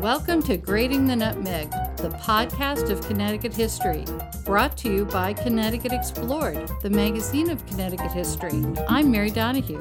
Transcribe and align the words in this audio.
Welcome 0.00 0.42
to 0.42 0.56
Grating 0.56 1.06
the 1.06 1.16
Nutmeg, 1.16 1.70
the 1.96 2.10
podcast 2.20 2.90
of 2.90 3.06
Connecticut 3.06 3.54
history, 3.54 4.04
brought 4.44 4.76
to 4.78 4.92
you 4.92 5.04
by 5.06 5.32
Connecticut 5.32 5.92
Explored, 5.92 6.70
the 6.82 6.90
magazine 6.90 7.48
of 7.48 7.64
Connecticut 7.66 8.10
history. 8.10 8.62
I'm 8.88 9.10
Mary 9.10 9.30
Donohue. 9.30 9.80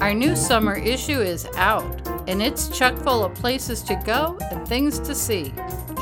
Our 0.00 0.14
new 0.14 0.34
summer 0.36 0.74
issue 0.74 1.20
is 1.20 1.46
out, 1.56 2.08
and 2.28 2.40
it's 2.40 2.76
chock 2.76 2.96
full 2.98 3.24
of 3.24 3.34
places 3.34 3.82
to 3.82 3.94
go 4.06 4.38
and 4.50 4.66
things 4.66 4.98
to 5.00 5.14
see. 5.14 5.52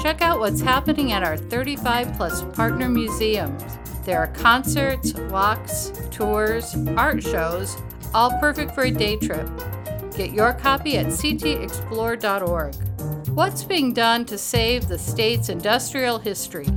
Check 0.02 0.22
out 0.22 0.38
what's 0.38 0.60
happening 0.60 1.12
at 1.12 1.24
our 1.24 1.36
35 1.36 2.14
plus 2.16 2.42
partner 2.54 2.88
museums. 2.88 3.62
There 4.04 4.18
are 4.18 4.28
concerts, 4.28 5.14
walks, 5.14 5.92
tours, 6.10 6.76
art 6.96 7.22
shows, 7.22 7.76
all 8.14 8.38
perfect 8.38 8.72
for 8.72 8.84
a 8.84 8.90
day 8.90 9.16
trip. 9.16 9.48
Get 10.16 10.32
your 10.32 10.54
copy 10.54 10.96
at 10.96 11.06
ctexplore.org. 11.06 12.74
What's 13.36 13.64
being 13.64 13.92
done 13.92 14.24
to 14.26 14.38
save 14.38 14.88
the 14.88 14.98
state's 14.98 15.50
industrial 15.50 16.18
history? 16.18 16.68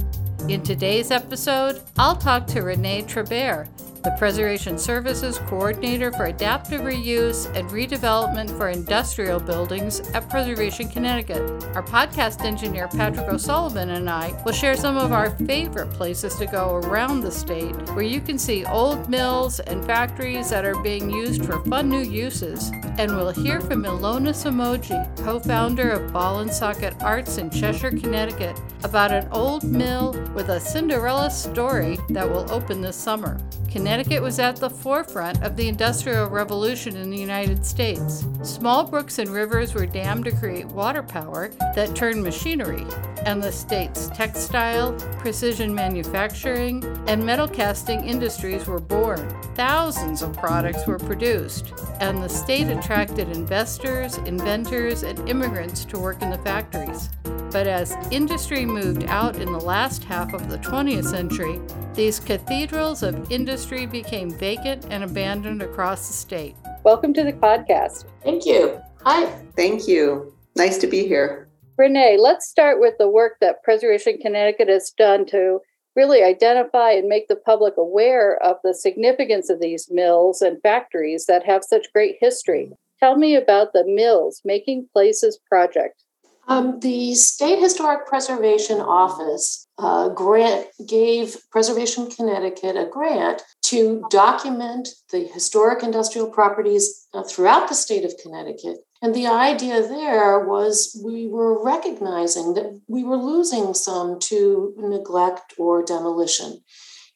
In 0.49 0.61
today's 0.61 1.09
episode, 1.09 1.81
I'll 1.97 2.17
talk 2.17 2.47
to 2.47 2.63
Renee 2.63 3.03
Tribert, 3.03 3.69
the 4.03 4.11
Preservation 4.11 4.77
Services 4.77 5.39
Coordinator 5.39 6.11
for 6.11 6.25
Adaptive 6.25 6.81
Reuse 6.81 7.53
and 7.53 7.69
Redevelopment 7.69 8.49
for 8.57 8.69
Industrial 8.69 9.39
Buildings 9.39 9.99
at 10.11 10.29
Preservation 10.29 10.87
Connecticut. 10.87 11.41
Our 11.75 11.83
podcast 11.83 12.45
engineer, 12.45 12.87
Patrick 12.87 13.27
O'Sullivan, 13.27 13.89
and 13.89 14.09
I 14.09 14.31
will 14.45 14.53
share 14.53 14.77
some 14.77 14.95
of 14.95 15.11
our 15.11 15.31
favorite 15.31 15.91
places 15.91 16.35
to 16.35 16.45
go 16.45 16.75
around 16.75 17.21
the 17.21 17.31
state 17.31 17.75
where 17.89 18.03
you 18.03 18.21
can 18.21 18.39
see 18.39 18.65
old 18.65 19.09
mills 19.09 19.59
and 19.59 19.83
factories 19.85 20.49
that 20.49 20.63
are 20.63 20.81
being 20.81 21.09
used 21.09 21.45
for 21.45 21.59
fun 21.65 21.89
new 21.89 21.99
uses. 21.99 22.71
And 22.97 23.15
we'll 23.15 23.31
hear 23.31 23.59
from 23.59 23.83
Ilona 23.83 24.33
Somogyi, 24.33 25.17
co 25.23 25.39
founder 25.39 25.89
of 25.89 26.13
Ball 26.13 26.39
and 26.39 26.51
Socket 26.51 26.95
Arts 27.01 27.37
in 27.37 27.49
Cheshire, 27.49 27.91
Connecticut, 27.91 28.59
about 28.83 29.11
an 29.11 29.27
old 29.31 29.65
mill 29.65 30.13
with 30.33 30.49
a 30.49 30.59
Cinderella 30.59 31.29
story 31.29 31.97
that 32.09 32.29
will 32.29 32.49
open 32.51 32.79
this 32.81 32.95
summer. 32.95 33.37
Connecticut 33.69 33.88
was 34.21 34.37
at 34.37 34.55
the 34.57 34.69
forefront 34.69 35.41
of 35.41 35.55
the 35.55 35.67
Industrial 35.67 36.27
Revolution 36.27 36.95
in 36.95 37.09
the 37.09 37.17
United 37.17 37.65
States. 37.65 38.23
Small 38.43 38.85
brooks 38.85 39.17
and 39.17 39.31
rivers 39.31 39.73
were 39.73 39.87
dammed 39.87 40.25
to 40.25 40.31
create 40.31 40.67
water 40.67 41.01
power 41.01 41.47
that 41.73 41.95
turned 41.95 42.21
machinery, 42.21 42.85
and 43.25 43.41
the 43.41 43.51
state's 43.51 44.07
textile, 44.07 44.93
precision 45.19 45.73
manufacturing, 45.73 46.83
and 47.07 47.25
metal 47.25 47.47
casting 47.47 48.03
industries 48.03 48.67
were 48.67 48.79
born. 48.79 49.29
Thousands 49.55 50.21
of 50.21 50.33
products 50.37 50.87
were 50.87 50.99
produced, 50.99 51.73
and 51.99 52.23
the 52.23 52.29
state 52.29 52.67
attracted 52.67 53.29
investors, 53.29 54.17
inventors, 54.19 55.03
and 55.03 55.27
immigrants 55.27 55.85
to 55.85 55.99
work 55.99 56.21
in 56.21 56.29
the 56.29 56.37
factories. 56.39 57.09
But 57.51 57.65
as 57.65 57.95
industry 58.11 58.65
moved 58.65 59.05
out 59.05 59.35
in 59.35 59.51
the 59.51 59.59
last 59.59 60.03
half 60.03 60.33
of 60.33 60.49
the 60.49 60.59
20th 60.59 61.05
century, 61.05 61.59
these 61.95 62.19
cathedrals 62.19 63.01
of 63.01 63.31
industry 63.31 63.85
became 63.85 64.29
vacant 64.29 64.85
and 64.89 65.03
abandoned 65.03 65.63
across 65.63 66.07
the 66.07 66.13
state. 66.13 66.55
Welcome 66.83 67.13
to 67.15 67.23
the 67.23 67.33
podcast. 67.33 68.05
Thank 68.23 68.45
you. 68.45 68.79
Hi. 69.03 69.25
Thank 69.55 69.87
you. 69.87 70.33
Nice 70.55 70.77
to 70.77 70.87
be 70.87 71.07
here. 71.07 71.48
Renee, 71.79 72.17
let's 72.19 72.45
start 72.45 72.81
with 72.81 72.95
the 72.99 73.09
work 73.09 73.37
that 73.39 73.63
Preservation 73.63 74.17
Connecticut 74.17 74.67
has 74.67 74.91
done 74.97 75.25
to 75.27 75.61
really 75.95 76.21
identify 76.21 76.91
and 76.91 77.07
make 77.07 77.29
the 77.29 77.37
public 77.37 77.75
aware 77.77 78.37
of 78.43 78.57
the 78.65 78.73
significance 78.73 79.49
of 79.49 79.61
these 79.61 79.87
mills 79.89 80.41
and 80.41 80.61
factories 80.61 81.25
that 81.27 81.45
have 81.45 81.63
such 81.63 81.91
great 81.93 82.17
history. 82.19 82.73
Tell 82.99 83.15
me 83.15 83.33
about 83.33 83.71
the 83.71 83.85
Mills 83.87 84.41
Making 84.43 84.89
Places 84.91 85.39
project. 85.47 86.03
Um, 86.49 86.81
the 86.81 87.15
State 87.15 87.59
Historic 87.59 88.07
Preservation 88.07 88.81
Office 88.81 89.65
uh, 89.77 90.09
grant 90.09 90.67
gave 90.85 91.37
Preservation 91.49 92.09
Connecticut 92.09 92.75
a 92.75 92.89
grant 92.91 93.41
to 93.67 94.03
document 94.09 94.89
the 95.11 95.19
historic 95.19 95.81
industrial 95.81 96.29
properties 96.29 97.07
uh, 97.13 97.23
throughout 97.23 97.69
the 97.69 97.75
state 97.75 98.03
of 98.03 98.13
Connecticut. 98.21 98.79
And 99.01 99.15
the 99.15 99.27
idea 99.27 99.81
there 99.81 100.45
was 100.45 100.99
we 101.03 101.27
were 101.27 101.63
recognizing 101.63 102.53
that 102.55 102.81
we 102.87 103.03
were 103.03 103.17
losing 103.17 103.73
some 103.73 104.19
to 104.21 104.73
neglect 104.77 105.53
or 105.57 105.83
demolition. 105.83 106.61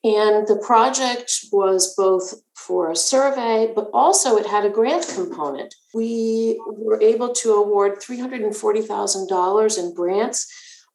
And 0.04 0.48
the 0.48 0.62
project 0.66 1.32
was 1.52 1.94
both 1.96 2.34
for 2.56 2.92
a 2.92 2.96
survey, 2.96 3.72
but 3.74 3.90
also 3.94 4.36
it 4.36 4.46
had 4.46 4.66
a 4.66 4.70
grant 4.70 5.08
component. 5.08 5.74
We 5.94 6.62
were 6.68 7.02
able 7.02 7.34
to 7.36 7.54
award 7.54 8.00
$340,000 8.00 9.78
in 9.78 9.94
grants 9.94 10.48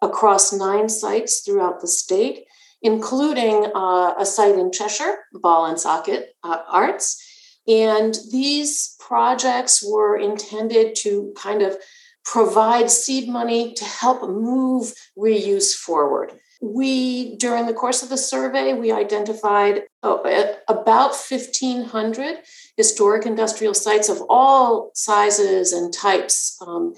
across 0.02 0.52
nine 0.52 0.88
sites 0.88 1.40
throughout 1.40 1.80
the 1.80 1.88
state, 1.88 2.44
including 2.82 3.70
uh, 3.74 4.14
a 4.18 4.26
site 4.26 4.58
in 4.58 4.72
Cheshire, 4.72 5.24
Ball 5.32 5.66
and 5.66 5.80
Socket 5.80 6.36
uh, 6.44 6.58
Arts. 6.68 7.22
And 7.68 8.16
these 8.32 8.96
projects 8.98 9.84
were 9.86 10.16
intended 10.16 10.96
to 10.96 11.32
kind 11.36 11.60
of 11.62 11.76
provide 12.24 12.90
seed 12.90 13.28
money 13.28 13.74
to 13.74 13.84
help 13.84 14.22
move 14.22 14.92
reuse 15.16 15.72
forward. 15.72 16.32
We, 16.60 17.36
during 17.36 17.66
the 17.66 17.72
course 17.72 18.02
of 18.02 18.08
the 18.08 18.16
survey, 18.16 18.72
we 18.72 18.90
identified 18.90 19.84
oh, 20.02 20.20
about 20.66 21.14
1,500 21.14 22.38
historic 22.76 23.26
industrial 23.26 23.74
sites 23.74 24.08
of 24.08 24.22
all 24.28 24.90
sizes 24.94 25.72
and 25.72 25.92
types, 25.92 26.58
um, 26.66 26.94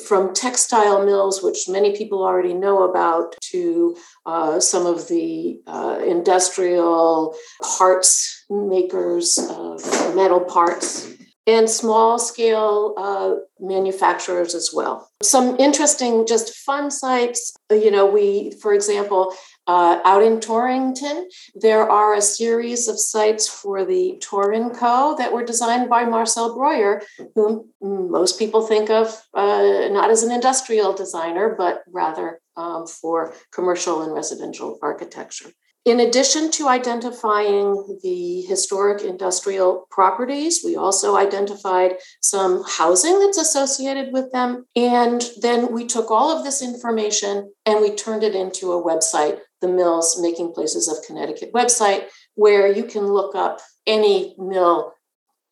from 0.00 0.34
textile 0.34 1.04
mills, 1.04 1.42
which 1.42 1.68
many 1.68 1.96
people 1.96 2.22
already 2.22 2.54
know 2.54 2.88
about, 2.88 3.34
to 3.40 3.96
uh, 4.24 4.60
some 4.60 4.86
of 4.86 5.08
the 5.08 5.60
uh, 5.66 6.00
industrial 6.06 7.34
parts 7.62 8.44
makers 8.50 9.38
of 9.50 9.80
metal 10.14 10.40
parts 10.40 11.12
and 11.46 11.70
small 11.70 12.18
scale 12.18 12.94
uh, 12.96 13.34
manufacturers 13.60 14.54
as 14.54 14.70
well. 14.74 15.08
Some 15.22 15.56
interesting, 15.58 16.26
just 16.26 16.54
fun 16.54 16.90
sites. 16.90 17.54
You 17.70 17.90
know, 17.90 18.04
we, 18.06 18.52
for 18.60 18.74
example, 18.74 19.32
uh, 19.66 20.00
out 20.04 20.22
in 20.22 20.40
Torrington, 20.40 21.28
there 21.54 21.88
are 21.90 22.14
a 22.14 22.22
series 22.22 22.88
of 22.88 22.98
sites 22.98 23.48
for 23.48 23.84
the 23.84 24.20
Torin 24.20 24.76
Co. 24.76 25.16
that 25.18 25.32
were 25.32 25.44
designed 25.44 25.88
by 25.88 26.04
Marcel 26.04 26.54
Breuer, 26.54 27.02
whom 27.34 27.70
most 27.80 28.38
people 28.38 28.66
think 28.66 28.90
of 28.90 29.20
uh, 29.34 29.88
not 29.90 30.10
as 30.10 30.22
an 30.22 30.32
industrial 30.32 30.92
designer, 30.92 31.54
but 31.56 31.82
rather 31.92 32.40
um, 32.56 32.86
for 32.86 33.34
commercial 33.52 34.02
and 34.02 34.14
residential 34.14 34.78
architecture. 34.82 35.50
In 35.86 36.00
addition 36.00 36.50
to 36.50 36.68
identifying 36.68 38.00
the 38.02 38.42
historic 38.42 39.04
industrial 39.04 39.86
properties, 39.88 40.62
we 40.64 40.74
also 40.74 41.14
identified 41.14 41.94
some 42.20 42.64
housing 42.66 43.20
that's 43.20 43.38
associated 43.38 44.12
with 44.12 44.32
them. 44.32 44.66
And 44.74 45.22
then 45.40 45.72
we 45.72 45.86
took 45.86 46.10
all 46.10 46.36
of 46.36 46.42
this 46.42 46.60
information 46.60 47.52
and 47.64 47.80
we 47.80 47.94
turned 47.94 48.24
it 48.24 48.34
into 48.34 48.72
a 48.72 48.82
website, 48.82 49.38
the 49.60 49.68
Mills 49.68 50.18
Making 50.20 50.52
Places 50.52 50.88
of 50.88 51.04
Connecticut 51.06 51.52
website, 51.52 52.06
where 52.34 52.66
you 52.66 52.82
can 52.82 53.06
look 53.06 53.36
up 53.36 53.60
any 53.86 54.34
mill 54.38 54.92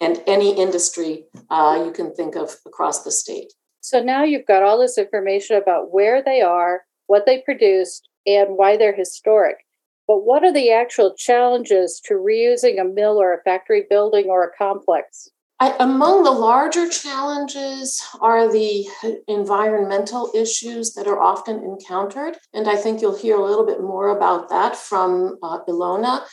and 0.00 0.20
any 0.26 0.58
industry 0.58 1.26
uh, 1.48 1.80
you 1.86 1.92
can 1.92 2.12
think 2.12 2.34
of 2.34 2.56
across 2.66 3.04
the 3.04 3.12
state. 3.12 3.52
So 3.82 4.02
now 4.02 4.24
you've 4.24 4.46
got 4.46 4.64
all 4.64 4.80
this 4.80 4.98
information 4.98 5.58
about 5.58 5.92
where 5.92 6.24
they 6.24 6.40
are, 6.40 6.82
what 7.06 7.24
they 7.24 7.40
produced, 7.42 8.08
and 8.26 8.56
why 8.56 8.76
they're 8.76 8.96
historic. 8.96 9.63
But 10.06 10.24
what 10.24 10.44
are 10.44 10.52
the 10.52 10.70
actual 10.70 11.14
challenges 11.14 12.00
to 12.04 12.14
reusing 12.14 12.80
a 12.80 12.84
mill 12.84 13.20
or 13.20 13.32
a 13.32 13.42
factory 13.42 13.86
building 13.88 14.26
or 14.26 14.44
a 14.44 14.56
complex? 14.56 15.30
I, 15.60 15.74
among 15.78 16.24
the 16.24 16.32
larger 16.32 16.88
challenges 16.88 18.02
are 18.20 18.50
the 18.52 18.86
environmental 19.28 20.30
issues 20.34 20.94
that 20.94 21.06
are 21.06 21.20
often 21.20 21.62
encountered. 21.62 22.36
And 22.52 22.68
I 22.68 22.76
think 22.76 23.00
you'll 23.00 23.16
hear 23.16 23.36
a 23.36 23.44
little 23.44 23.64
bit 23.64 23.80
more 23.80 24.08
about 24.08 24.48
that 24.50 24.76
from 24.76 25.38
uh, 25.42 25.60
Ilona 25.68 26.24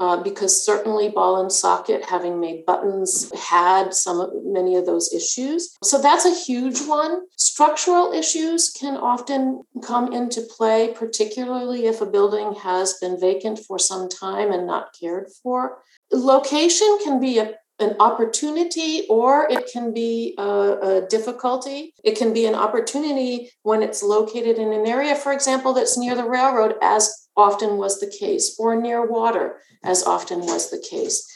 uh, 0.00 0.22
because 0.22 0.64
certainly 0.64 1.10
ball 1.10 1.40
and 1.40 1.52
socket 1.52 2.02
having 2.08 2.40
made 2.40 2.64
buttons 2.64 3.30
had 3.38 3.94
some 3.94 4.30
many 4.44 4.74
of 4.74 4.86
those 4.86 5.12
issues. 5.12 5.76
So 5.84 6.00
that's 6.00 6.24
a 6.24 6.34
huge 6.34 6.80
one. 6.80 7.20
Structural 7.36 8.12
issues 8.12 8.70
can 8.70 8.96
often 8.96 9.62
come 9.84 10.12
into 10.12 10.40
play 10.40 10.94
particularly 10.94 11.86
if 11.86 12.00
a 12.00 12.06
building 12.06 12.54
has 12.54 12.94
been 12.94 13.20
vacant 13.20 13.58
for 13.58 13.78
some 13.78 14.08
time 14.08 14.50
and 14.50 14.66
not 14.66 14.94
cared 14.98 15.28
for. 15.42 15.78
Location 16.10 16.98
can 17.04 17.20
be 17.20 17.38
a 17.38 17.54
an 17.80 17.96
opportunity 17.98 19.06
or 19.08 19.48
it 19.50 19.66
can 19.72 19.92
be 19.92 20.34
a, 20.36 20.42
a, 20.42 21.06
difficulty. 21.08 21.94
It 22.04 22.16
can 22.16 22.34
be 22.34 22.44
an 22.44 22.54
opportunity 22.54 23.50
when 23.62 23.82
it's 23.82 24.02
located 24.02 24.58
in 24.58 24.72
an 24.72 24.86
area, 24.86 25.14
for 25.14 25.32
example, 25.32 25.72
that's 25.72 25.96
near 25.96 26.14
the 26.14 26.28
railroad, 26.28 26.74
as 26.82 27.28
often 27.40 27.76
was 27.76 28.00
the 28.00 28.12
case, 28.20 28.56
or 28.58 28.76
near 28.76 29.06
water, 29.06 29.56
as 29.82 30.02
often 30.04 30.40
was 30.40 30.70
the 30.70 30.78
case. 30.90 31.26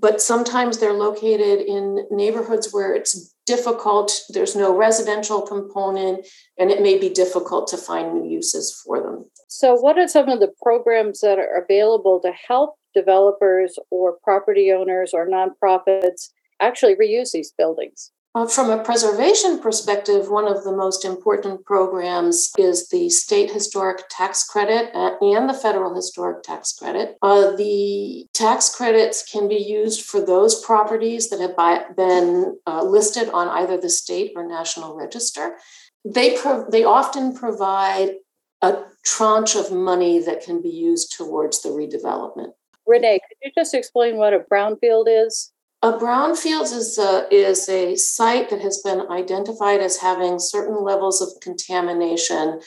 but 0.00 0.22
sometimes 0.22 0.78
they're 0.78 0.94
located 0.94 1.60
in 1.60 2.06
neighborhoods 2.10 2.72
where 2.72 2.94
it's 2.94 3.34
difficult, 3.46 4.22
there's 4.30 4.56
no 4.56 4.74
residential 4.74 5.42
component, 5.42 6.26
and 6.58 6.70
it 6.70 6.80
may 6.80 6.98
be 6.98 7.10
difficult 7.10 7.68
to 7.68 7.76
find 7.76 8.14
new 8.14 8.30
uses 8.30 8.72
for 8.82 9.02
them. 9.02 9.24
So, 9.48 9.74
what 9.74 9.98
are 9.98 10.08
some 10.08 10.28
of 10.30 10.40
the 10.40 10.52
programs 10.62 11.20
that 11.20 11.38
are 11.38 11.62
available 11.62 12.20
to 12.20 12.32
help 12.48 12.76
developers 12.94 13.78
or 13.90 14.16
property 14.24 14.72
owners 14.72 15.12
or 15.12 15.28
nonprofits 15.28 16.30
actually 16.60 16.94
reuse 16.94 17.32
these 17.32 17.52
buildings? 17.58 18.12
Uh, 18.34 18.46
from 18.46 18.70
a 18.70 18.82
preservation 18.82 19.58
perspective, 19.58 20.30
one 20.30 20.48
of 20.48 20.64
the 20.64 20.74
most 20.74 21.04
important 21.04 21.66
programs 21.66 22.50
is 22.56 22.88
the 22.88 23.10
state 23.10 23.50
historic 23.50 24.04
tax 24.08 24.42
credit 24.42 24.90
uh, 24.94 25.16
and 25.20 25.50
the 25.50 25.54
federal 25.54 25.94
historic 25.94 26.42
tax 26.42 26.72
credit. 26.72 27.18
Uh, 27.20 27.54
the 27.56 28.26
tax 28.32 28.74
credits 28.74 29.22
can 29.22 29.48
be 29.48 29.56
used 29.56 30.00
for 30.00 30.24
those 30.24 30.64
properties 30.64 31.28
that 31.28 31.40
have 31.40 31.54
by, 31.54 31.84
been 31.94 32.58
uh, 32.66 32.82
listed 32.82 33.28
on 33.34 33.48
either 33.48 33.76
the 33.76 33.90
state 33.90 34.32
or 34.34 34.48
national 34.48 34.96
register. 34.96 35.56
They, 36.02 36.38
pro- 36.38 36.68
they 36.70 36.84
often 36.84 37.36
provide 37.36 38.14
a 38.62 38.84
tranche 39.04 39.56
of 39.56 39.70
money 39.70 40.20
that 40.20 40.42
can 40.42 40.62
be 40.62 40.70
used 40.70 41.12
towards 41.14 41.60
the 41.60 41.68
redevelopment. 41.68 42.52
Renee, 42.86 43.20
could 43.28 43.36
you 43.42 43.52
just 43.54 43.74
explain 43.74 44.16
what 44.16 44.32
a 44.32 44.38
brownfield 44.38 45.04
is? 45.06 45.51
A 45.84 45.92
brownfields 45.92 46.72
is 46.72 46.96
a, 46.96 47.26
is 47.34 47.68
a 47.68 47.96
site 47.96 48.50
that 48.50 48.60
has 48.60 48.78
been 48.82 49.00
identified 49.10 49.80
as 49.80 49.96
having 49.96 50.38
certain 50.38 50.84
levels 50.84 51.20
of 51.20 51.40
contamination 51.40 52.60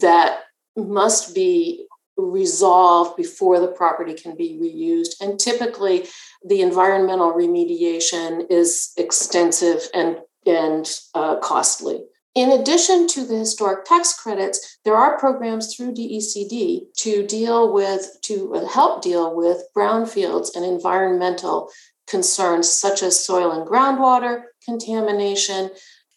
that 0.00 0.44
must 0.74 1.34
be 1.34 1.86
resolved 2.16 3.14
before 3.16 3.60
the 3.60 3.68
property 3.68 4.14
can 4.14 4.34
be 4.36 4.58
reused. 4.58 5.20
And 5.20 5.38
typically, 5.38 6.06
the 6.42 6.62
environmental 6.62 7.34
remediation 7.34 8.50
is 8.50 8.92
extensive 8.96 9.82
and, 9.92 10.20
and 10.46 10.90
uh, 11.14 11.36
costly. 11.40 12.00
In 12.34 12.50
addition 12.50 13.06
to 13.08 13.26
the 13.26 13.36
historic 13.36 13.84
tax 13.84 14.14
credits, 14.14 14.78
there 14.86 14.96
are 14.96 15.18
programs 15.18 15.74
through 15.74 15.92
DECD 15.92 16.94
to 16.96 17.26
deal 17.26 17.70
with, 17.70 18.16
to 18.22 18.54
help 18.72 19.02
deal 19.02 19.36
with 19.36 19.64
brownfields 19.76 20.56
and 20.56 20.64
environmental 20.64 21.70
concerns 22.12 22.70
such 22.70 23.02
as 23.02 23.24
soil 23.24 23.50
and 23.50 23.66
groundwater 23.66 24.42
contamination, 24.64 25.70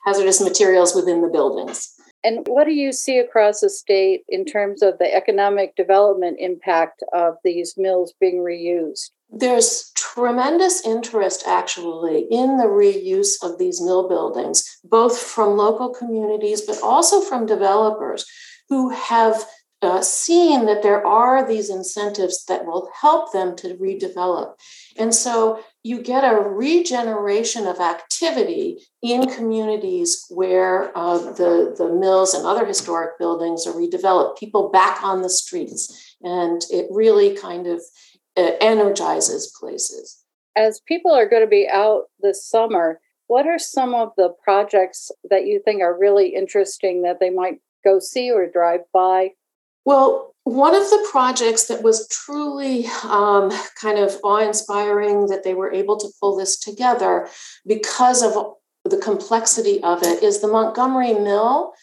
hazardous 0.05 0.39
materials 0.39 0.93
within 0.93 1.21
the 1.21 1.29
buildings. 1.29 1.89
And 2.23 2.45
what 2.47 2.65
do 2.65 2.73
you 2.73 2.91
see 2.91 3.19
across 3.19 3.61
the 3.61 3.69
state 3.69 4.23
in 4.27 4.45
terms 4.45 4.81
of 4.81 4.97
the 4.97 5.13
economic 5.13 5.75
development 5.75 6.37
impact 6.39 7.03
of 7.13 7.35
these 7.43 7.75
mills 7.77 8.13
being 8.19 8.37
reused? 8.37 9.11
There's 9.29 9.91
tremendous 9.95 10.85
interest 10.85 11.43
actually 11.47 12.27
in 12.31 12.57
the 12.57 12.65
reuse 12.65 13.33
of 13.43 13.57
these 13.57 13.81
mill 13.81 14.09
buildings, 14.09 14.63
both 14.83 15.17
from 15.17 15.55
local 15.57 15.89
communities, 15.93 16.61
but 16.61 16.81
also 16.81 17.21
from 17.21 17.45
developers 17.45 18.25
who 18.69 18.89
have 18.89 19.45
uh, 19.81 20.01
seeing 20.01 20.65
that 20.65 20.81
there 20.81 21.05
are 21.05 21.47
these 21.47 21.69
incentives 21.69 22.45
that 22.45 22.65
will 22.65 22.89
help 23.01 23.31
them 23.33 23.55
to 23.57 23.75
redevelop. 23.75 24.55
And 24.97 25.13
so 25.13 25.59
you 25.85 26.01
get 26.01 26.23
a 26.23 26.35
regeneration 26.35 27.67
of 27.67 27.79
activity 27.79 28.79
in 29.03 29.29
communities 29.29 30.25
where 30.31 30.91
uh, 30.97 31.19
the, 31.19 31.75
the 31.77 31.93
mills 31.93 32.33
and 32.33 32.43
other 32.43 32.65
historic 32.65 33.19
buildings 33.19 33.67
are 33.67 33.73
redeveloped, 33.73 34.35
people 34.35 34.71
back 34.71 35.03
on 35.03 35.21
the 35.21 35.29
streets. 35.29 36.17
And 36.23 36.63
it 36.71 36.87
really 36.89 37.37
kind 37.37 37.67
of 37.67 37.83
uh, 38.35 38.53
energizes 38.59 39.55
places. 39.59 40.23
As 40.55 40.81
people 40.87 41.13
are 41.13 41.29
going 41.29 41.43
to 41.43 41.47
be 41.47 41.69
out 41.71 42.05
this 42.19 42.43
summer, 42.43 42.99
what 43.27 43.45
are 43.45 43.59
some 43.59 43.93
of 43.93 44.09
the 44.17 44.33
projects 44.43 45.11
that 45.29 45.45
you 45.45 45.61
think 45.63 45.83
are 45.83 45.95
really 45.95 46.29
interesting 46.29 47.03
that 47.03 47.19
they 47.19 47.29
might 47.29 47.59
go 47.83 47.99
see 47.99 48.31
or 48.31 48.49
drive 48.49 48.81
by? 48.91 49.33
Well, 49.85 50.34
one 50.45 50.75
of 50.75 50.83
the 50.83 51.07
projects 51.11 51.65
that 51.65 51.81
was 51.81 52.07
truly 52.07 52.85
um, 53.03 53.51
kind 53.81 53.97
of 53.97 54.15
awe 54.23 54.37
inspiring 54.37 55.25
that 55.25 55.43
they 55.43 55.55
were 55.55 55.73
able 55.73 55.97
to 55.97 56.07
pull 56.21 56.37
this 56.37 56.57
together 56.59 57.27
because 57.65 58.21
of 58.21 58.53
the 58.83 58.97
complexity 58.97 59.81
of 59.83 60.03
it 60.03 60.21
is 60.21 60.41
the 60.41 60.47
Montgomery 60.47 61.15
Mill 61.15 61.73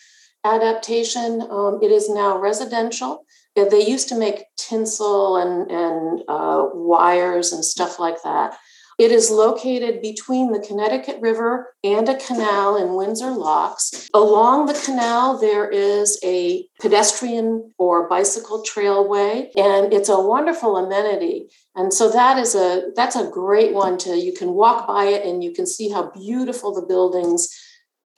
adaptation. 0.45 1.43
Um, 1.51 1.81
it 1.83 1.91
is 1.91 2.09
now 2.09 2.39
residential. 2.39 3.25
They 3.57 3.85
used 3.85 4.09
to 4.11 4.15
make 4.15 4.45
tinsel 4.57 5.37
and, 5.37 5.69
and 5.69 6.23
uh, 6.29 6.67
wires 6.73 7.53
and 7.53 7.65
stuff 7.65 7.99
like 7.99 8.23
that. 8.23 8.57
It 8.99 9.11
is 9.11 9.31
located 9.31 10.03
between 10.03 10.53
the 10.53 10.61
Connecticut 10.61 11.21
River 11.21 11.75
and 11.83 12.09
a 12.09 12.19
canal 12.19 12.77
in 12.77 12.95
Windsor 12.95 13.31
Locks. 13.31 14.09
Along 14.15 14.67
the 14.67 14.81
canal, 14.85 15.39
there 15.39 15.69
is 15.69 16.19
a 16.23 16.67
pedestrian 16.81 17.73
or 17.79 18.09
bicycle 18.09 18.63
trailway, 18.63 19.49
and 19.57 19.93
it's 19.93 20.09
a 20.09 20.21
wonderful 20.21 20.77
amenity. 20.77 21.49
And 21.75 21.93
so 21.93 22.11
that 22.11 22.39
is 22.39 22.55
a 22.55 22.91
that's 22.95 23.17
a 23.17 23.29
great 23.29 23.73
one 23.73 23.97
to 23.99 24.11
you 24.11 24.33
can 24.33 24.53
walk 24.53 24.87
by 24.87 25.05
it 25.05 25.25
and 25.27 25.43
you 25.43 25.53
can 25.53 25.67
see 25.67 25.91
how 25.91 26.11
beautiful 26.11 26.75
the 26.75 26.87
buildings 26.87 27.49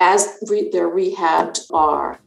as 0.00 0.38
re, 0.48 0.68
they're 0.70 0.90
rehabbed 0.90 1.60
are. 1.72 2.20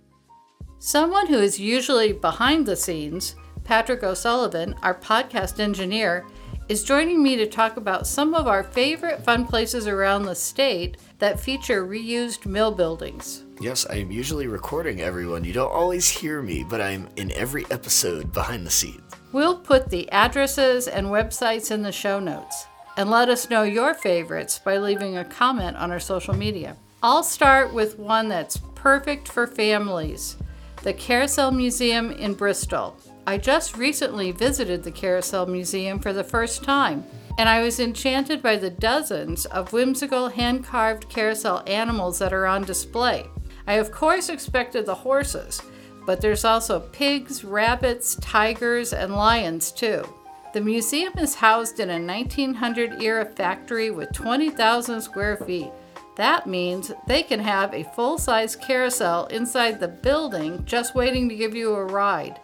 Someone 0.79 1.27
who 1.27 1.39
is 1.39 1.59
usually 1.59 2.13
behind 2.13 2.65
the 2.65 2.75
scenes, 2.75 3.35
Patrick 3.63 4.03
O'Sullivan, 4.03 4.75
our 4.81 4.95
podcast 4.95 5.59
engineer, 5.59 6.25
is 6.69 6.83
joining 6.83 7.23
me 7.23 7.37
to 7.37 7.47
talk 7.47 7.77
about 7.77 8.05
some 8.05 8.33
of 8.33 8.47
our 8.47 8.63
favorite 8.63 9.23
fun 9.23 9.45
places 9.45 9.87
around 9.87 10.23
the 10.23 10.35
state 10.35 10.97
that 11.19 11.39
feature 11.39 11.87
reused 11.87 12.45
mill 12.45 12.71
buildings. 12.71 13.43
Yes, 13.61 13.85
I 13.89 13.95
am 13.95 14.11
usually 14.11 14.47
recording 14.47 15.01
everyone. 15.01 15.45
You 15.45 15.53
don't 15.53 15.71
always 15.71 16.09
hear 16.09 16.41
me, 16.41 16.63
but 16.63 16.81
I'm 16.81 17.09
in 17.15 17.31
every 17.31 17.65
episode 17.71 18.33
behind 18.33 18.65
the 18.65 18.71
scenes. 18.71 19.01
We'll 19.31 19.57
put 19.57 19.89
the 19.89 20.11
addresses 20.11 20.87
and 20.87 21.07
websites 21.07 21.71
in 21.71 21.81
the 21.81 21.91
show 21.91 22.19
notes. 22.19 22.65
And 22.97 23.09
let 23.09 23.29
us 23.29 23.49
know 23.49 23.63
your 23.63 23.93
favorites 23.93 24.59
by 24.59 24.77
leaving 24.77 25.17
a 25.17 25.25
comment 25.25 25.77
on 25.77 25.91
our 25.91 25.99
social 25.99 26.35
media. 26.35 26.75
I'll 27.01 27.23
start 27.23 27.73
with 27.73 27.97
one 27.99 28.27
that's 28.27 28.57
perfect 28.75 29.27
for 29.27 29.47
families 29.47 30.35
the 30.83 30.93
Carousel 30.93 31.51
Museum 31.51 32.11
in 32.11 32.33
Bristol. 32.33 32.95
I 33.27 33.37
just 33.37 33.75
recently 33.75 34.31
visited 34.31 34.83
the 34.83 34.91
Carousel 34.91 35.47
Museum 35.47 35.99
for 35.99 36.13
the 36.13 36.23
first 36.23 36.63
time, 36.63 37.03
and 37.37 37.49
I 37.49 37.61
was 37.61 37.77
enchanted 37.77 38.41
by 38.41 38.55
the 38.55 38.69
dozens 38.69 39.45
of 39.47 39.73
whimsical 39.73 40.29
hand 40.29 40.63
carved 40.63 41.09
carousel 41.09 41.61
animals 41.67 42.19
that 42.19 42.31
are 42.31 42.45
on 42.45 42.63
display. 42.63 43.25
I, 43.67 43.73
of 43.73 43.91
course, 43.91 44.29
expected 44.29 44.85
the 44.85 44.95
horses, 44.95 45.61
but 46.05 46.21
there's 46.21 46.45
also 46.45 46.79
pigs, 46.79 47.43
rabbits, 47.43 48.15
tigers, 48.21 48.93
and 48.93 49.13
lions, 49.13 49.73
too. 49.73 50.07
The 50.53 50.61
museum 50.61 51.11
is 51.17 51.35
housed 51.35 51.81
in 51.81 51.89
a 51.89 51.99
1900 51.99 53.01
era 53.01 53.25
factory 53.25 53.91
with 53.91 54.13
20,000 54.13 55.01
square 55.01 55.35
feet. 55.35 55.71
That 56.15 56.47
means 56.47 56.93
they 57.07 57.23
can 57.23 57.41
have 57.41 57.73
a 57.73 57.91
full 57.93 58.19
size 58.19 58.55
carousel 58.55 59.25
inside 59.25 59.81
the 59.81 59.89
building 59.89 60.63
just 60.63 60.95
waiting 60.95 61.27
to 61.27 61.35
give 61.35 61.53
you 61.53 61.75
a 61.75 61.83
ride. 61.83 62.39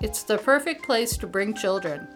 It's 0.00 0.22
the 0.22 0.38
perfect 0.38 0.84
place 0.84 1.16
to 1.16 1.26
bring 1.26 1.54
children. 1.54 2.06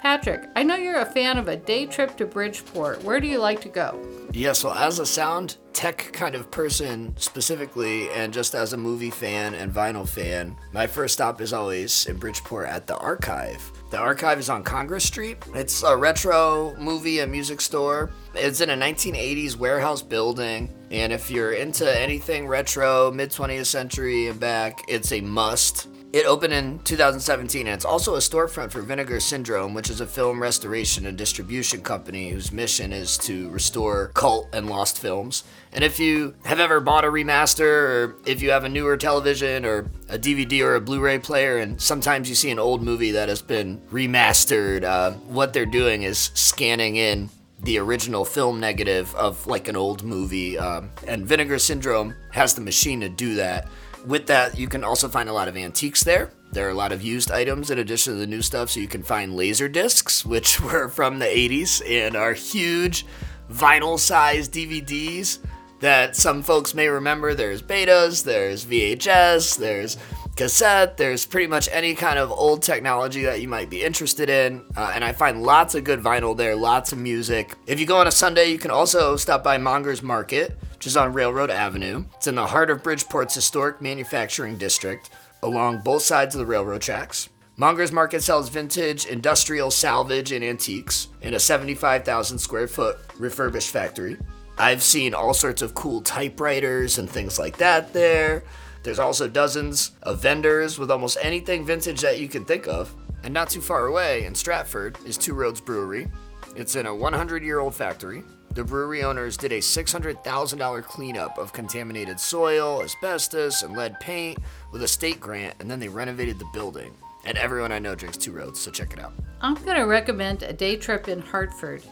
Patrick, 0.00 0.50
I 0.54 0.62
know 0.62 0.74
you're 0.74 1.00
a 1.00 1.06
fan 1.06 1.38
of 1.38 1.48
a 1.48 1.56
day 1.56 1.86
trip 1.86 2.18
to 2.18 2.26
Bridgeport. 2.26 3.02
Where 3.02 3.20
do 3.20 3.26
you 3.26 3.38
like 3.38 3.62
to 3.62 3.70
go? 3.70 4.06
Yes, 4.34 4.62
well, 4.62 4.74
as 4.74 4.98
a 4.98 5.06
sound 5.06 5.56
tech 5.72 6.12
kind 6.12 6.34
of 6.34 6.50
person 6.50 7.14
specifically, 7.16 8.10
and 8.10 8.30
just 8.30 8.54
as 8.54 8.74
a 8.74 8.76
movie 8.76 9.10
fan 9.10 9.54
and 9.54 9.72
vinyl 9.72 10.06
fan, 10.06 10.56
my 10.72 10.86
first 10.86 11.14
stop 11.14 11.40
is 11.40 11.54
always 11.54 12.04
in 12.04 12.18
Bridgeport 12.18 12.68
at 12.68 12.86
the 12.86 12.98
Archive. 12.98 13.72
The 13.90 13.96
Archive 13.96 14.38
is 14.38 14.50
on 14.50 14.62
Congress 14.62 15.04
Street. 15.04 15.38
It's 15.54 15.82
a 15.82 15.96
retro 15.96 16.76
movie 16.78 17.20
and 17.20 17.32
music 17.32 17.62
store. 17.62 18.10
It's 18.36 18.60
in 18.60 18.70
a 18.70 18.76
1980s 18.76 19.56
warehouse 19.56 20.02
building, 20.02 20.68
and 20.90 21.12
if 21.12 21.30
you're 21.30 21.52
into 21.52 21.88
anything 21.88 22.48
retro, 22.48 23.10
mid 23.12 23.30
20th 23.30 23.66
century 23.66 24.26
and 24.26 24.40
back, 24.40 24.82
it's 24.88 25.12
a 25.12 25.20
must. 25.20 25.88
It 26.12 26.26
opened 26.26 26.52
in 26.52 26.78
2017 26.80 27.66
and 27.66 27.74
it's 27.74 27.84
also 27.84 28.14
a 28.14 28.18
storefront 28.18 28.70
for 28.70 28.82
Vinegar 28.82 29.18
Syndrome, 29.18 29.74
which 29.74 29.90
is 29.90 30.00
a 30.00 30.06
film 30.06 30.40
restoration 30.40 31.06
and 31.06 31.18
distribution 31.18 31.80
company 31.80 32.30
whose 32.30 32.52
mission 32.52 32.92
is 32.92 33.18
to 33.18 33.50
restore 33.50 34.12
cult 34.14 34.48
and 34.52 34.70
lost 34.70 35.00
films. 35.00 35.42
And 35.72 35.82
if 35.82 35.98
you 35.98 36.36
have 36.44 36.60
ever 36.60 36.78
bought 36.78 37.04
a 37.04 37.08
remaster, 37.08 37.62
or 37.62 38.16
if 38.26 38.42
you 38.42 38.50
have 38.50 38.62
a 38.62 38.68
newer 38.68 38.96
television, 38.96 39.64
or 39.64 39.90
a 40.08 40.16
DVD 40.16 40.64
or 40.64 40.76
a 40.76 40.80
Blu 40.80 41.00
ray 41.00 41.18
player, 41.18 41.58
and 41.58 41.80
sometimes 41.80 42.28
you 42.28 42.36
see 42.36 42.52
an 42.52 42.60
old 42.60 42.80
movie 42.80 43.10
that 43.10 43.28
has 43.28 43.42
been 43.42 43.80
remastered, 43.90 44.84
uh, 44.84 45.10
what 45.26 45.52
they're 45.52 45.66
doing 45.66 46.04
is 46.04 46.30
scanning 46.34 46.94
in 46.94 47.28
the 47.64 47.78
original 47.78 48.24
film 48.24 48.60
negative 48.60 49.14
of 49.14 49.46
like 49.46 49.68
an 49.68 49.76
old 49.76 50.04
movie. 50.04 50.58
Um, 50.58 50.90
and 51.06 51.26
Vinegar 51.26 51.58
Syndrome 51.58 52.14
has 52.30 52.54
the 52.54 52.60
machine 52.60 53.00
to 53.00 53.08
do 53.08 53.34
that 53.36 53.68
with 54.06 54.26
that, 54.26 54.58
you 54.58 54.68
can 54.68 54.84
also 54.84 55.08
find 55.08 55.28
a 55.28 55.32
lot 55.32 55.48
of 55.48 55.56
antiques 55.56 56.04
there. 56.04 56.30
There 56.52 56.66
are 56.66 56.70
a 56.70 56.74
lot 56.74 56.92
of 56.92 57.02
used 57.02 57.30
items 57.30 57.70
in 57.70 57.78
addition 57.78 58.14
to 58.14 58.18
the 58.18 58.26
new 58.26 58.42
stuff, 58.42 58.70
so 58.70 58.80
you 58.80 58.88
can 58.88 59.02
find 59.02 59.34
laser 59.34 59.68
discs, 59.68 60.24
which 60.26 60.60
were 60.60 60.88
from 60.88 61.18
the 61.18 61.26
80s 61.26 61.82
and 61.88 62.16
are 62.16 62.32
huge 62.32 63.06
vinyl 63.50 63.98
sized 63.98 64.52
DVDs 64.52 65.38
that 65.80 66.16
some 66.16 66.42
folks 66.42 66.74
may 66.74 66.88
remember. 66.88 67.34
There's 67.34 67.62
betas, 67.62 68.24
there's 68.24 68.64
VHS, 68.64 69.58
there's 69.58 69.96
cassette, 70.34 70.96
there's 70.96 71.24
pretty 71.24 71.46
much 71.46 71.68
any 71.72 71.94
kind 71.94 72.18
of 72.18 72.30
old 72.30 72.62
technology 72.62 73.22
that 73.24 73.40
you 73.40 73.48
might 73.48 73.70
be 73.70 73.82
interested 73.82 74.28
in. 74.28 74.64
Uh, 74.76 74.92
and 74.94 75.04
I 75.04 75.12
find 75.12 75.42
lots 75.42 75.74
of 75.74 75.84
good 75.84 76.00
vinyl 76.00 76.36
there, 76.36 76.56
lots 76.56 76.92
of 76.92 76.98
music. 76.98 77.54
If 77.66 77.80
you 77.80 77.86
go 77.86 77.98
on 77.98 78.06
a 78.06 78.12
Sunday, 78.12 78.46
you 78.50 78.58
can 78.58 78.70
also 78.70 79.16
stop 79.16 79.44
by 79.44 79.58
Mongers 79.58 80.02
Market, 80.02 80.58
which 80.72 80.86
is 80.86 80.96
on 80.96 81.12
Railroad 81.12 81.50
Avenue. 81.50 82.04
It's 82.16 82.26
in 82.26 82.34
the 82.34 82.46
heart 82.46 82.70
of 82.70 82.82
Bridgeport's 82.82 83.34
historic 83.34 83.80
manufacturing 83.80 84.58
district, 84.58 85.10
along 85.42 85.82
both 85.84 86.02
sides 86.02 86.34
of 86.34 86.40
the 86.40 86.46
railroad 86.46 86.82
tracks. 86.82 87.28
Mongers 87.56 87.92
Market 87.92 88.22
sells 88.22 88.48
vintage, 88.48 89.06
industrial, 89.06 89.70
salvage, 89.70 90.32
and 90.32 90.44
antiques 90.44 91.08
in 91.22 91.34
a 91.34 91.40
75,000 91.40 92.38
square 92.38 92.66
foot 92.66 92.98
refurbished 93.18 93.70
factory. 93.70 94.16
I've 94.58 94.82
seen 94.82 95.14
all 95.14 95.34
sorts 95.34 95.62
of 95.62 95.74
cool 95.74 96.00
typewriters 96.00 96.98
and 96.98 97.08
things 97.08 97.38
like 97.38 97.58
that 97.58 97.92
there. 97.92 98.44
There's 98.84 98.98
also 98.98 99.26
dozens 99.26 99.92
of 100.02 100.20
vendors 100.20 100.78
with 100.78 100.90
almost 100.90 101.16
anything 101.22 101.64
vintage 101.64 102.02
that 102.02 102.20
you 102.20 102.28
can 102.28 102.44
think 102.44 102.68
of. 102.68 102.94
And 103.22 103.32
not 103.32 103.48
too 103.48 103.62
far 103.62 103.86
away 103.86 104.26
in 104.26 104.34
Stratford 104.34 104.98
is 105.06 105.16
Two 105.16 105.32
Roads 105.32 105.58
Brewery. 105.58 106.06
It's 106.54 106.76
in 106.76 106.84
a 106.84 106.94
100 106.94 107.42
year 107.42 107.60
old 107.60 107.74
factory. 107.74 108.22
The 108.50 108.62
brewery 108.62 109.02
owners 109.02 109.38
did 109.38 109.52
a 109.52 109.58
$600,000 109.58 110.84
cleanup 110.84 111.38
of 111.38 111.54
contaminated 111.54 112.20
soil, 112.20 112.82
asbestos, 112.82 113.62
and 113.62 113.74
lead 113.74 113.98
paint 114.00 114.38
with 114.70 114.82
a 114.82 114.88
state 114.88 115.18
grant, 115.18 115.56
and 115.60 115.70
then 115.70 115.80
they 115.80 115.88
renovated 115.88 116.38
the 116.38 116.48
building. 116.52 116.92
And 117.24 117.38
everyone 117.38 117.72
I 117.72 117.78
know 117.78 117.94
drinks 117.94 118.18
Two 118.18 118.32
Roads, 118.32 118.60
so 118.60 118.70
check 118.70 118.92
it 118.92 119.00
out. 119.00 119.14
I'm 119.40 119.54
going 119.54 119.78
to 119.78 119.86
recommend 119.86 120.42
a 120.42 120.52
day 120.52 120.76
trip 120.76 121.08
in 121.08 121.20
Hartford. 121.20 121.82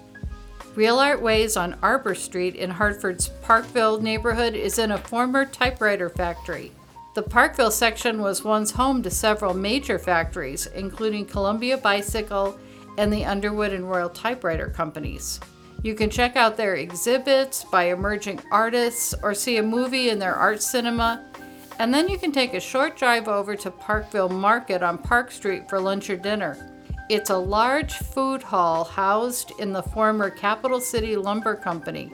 Real 0.74 0.98
Art 0.98 1.22
Ways 1.22 1.56
on 1.56 1.78
Arbor 1.82 2.14
Street 2.14 2.54
in 2.54 2.70
Hartford's 2.70 3.28
Parkville 3.42 4.00
neighborhood 4.00 4.54
is 4.54 4.78
in 4.78 4.92
a 4.92 4.98
former 4.98 5.46
typewriter 5.46 6.10
factory. 6.10 6.70
The 7.14 7.22
Parkville 7.22 7.70
section 7.70 8.22
was 8.22 8.42
once 8.42 8.70
home 8.70 9.02
to 9.02 9.10
several 9.10 9.52
major 9.52 9.98
factories, 9.98 10.64
including 10.68 11.26
Columbia 11.26 11.76
Bicycle 11.76 12.58
and 12.96 13.12
the 13.12 13.26
Underwood 13.26 13.74
and 13.74 13.86
Royal 13.88 14.08
Typewriter 14.08 14.68
Companies. 14.68 15.38
You 15.82 15.94
can 15.94 16.08
check 16.08 16.36
out 16.36 16.56
their 16.56 16.76
exhibits 16.76 17.64
by 17.64 17.90
emerging 17.90 18.40
artists 18.50 19.14
or 19.22 19.34
see 19.34 19.58
a 19.58 19.62
movie 19.62 20.08
in 20.08 20.18
their 20.18 20.34
art 20.34 20.62
cinema. 20.62 21.22
And 21.78 21.92
then 21.92 22.08
you 22.08 22.16
can 22.16 22.32
take 22.32 22.54
a 22.54 22.60
short 22.60 22.96
drive 22.96 23.28
over 23.28 23.56
to 23.56 23.70
Parkville 23.70 24.30
Market 24.30 24.82
on 24.82 24.96
Park 24.96 25.30
Street 25.30 25.68
for 25.68 25.78
lunch 25.78 26.08
or 26.08 26.16
dinner. 26.16 26.72
It's 27.10 27.28
a 27.28 27.36
large 27.36 27.92
food 27.92 28.42
hall 28.42 28.84
housed 28.84 29.52
in 29.58 29.74
the 29.74 29.82
former 29.82 30.30
Capital 30.30 30.80
City 30.80 31.16
Lumber 31.16 31.56
Company. 31.56 32.10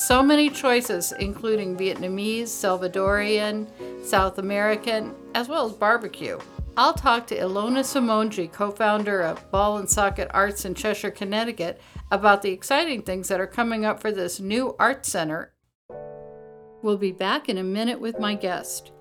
So 0.00 0.22
many 0.22 0.48
choices, 0.48 1.12
including 1.12 1.76
Vietnamese, 1.76 2.44
Salvadorian, 2.44 3.68
South 4.02 4.38
American, 4.38 5.14
as 5.34 5.46
well 5.46 5.66
as 5.66 5.74
barbecue. 5.74 6.38
I'll 6.74 6.94
talk 6.94 7.26
to 7.26 7.38
Ilona 7.38 7.80
Somogyi, 7.80 8.50
co 8.50 8.70
founder 8.70 9.20
of 9.20 9.50
Ball 9.50 9.76
and 9.76 9.90
Socket 9.90 10.30
Arts 10.32 10.64
in 10.64 10.74
Cheshire, 10.74 11.10
Connecticut, 11.10 11.82
about 12.10 12.40
the 12.40 12.50
exciting 12.50 13.02
things 13.02 13.28
that 13.28 13.40
are 13.40 13.46
coming 13.46 13.84
up 13.84 14.00
for 14.00 14.10
this 14.10 14.40
new 14.40 14.74
art 14.78 15.04
center. 15.04 15.52
We'll 16.80 16.96
be 16.96 17.12
back 17.12 17.50
in 17.50 17.58
a 17.58 17.62
minute 17.62 18.00
with 18.00 18.18
my 18.18 18.34
guest. 18.34 18.92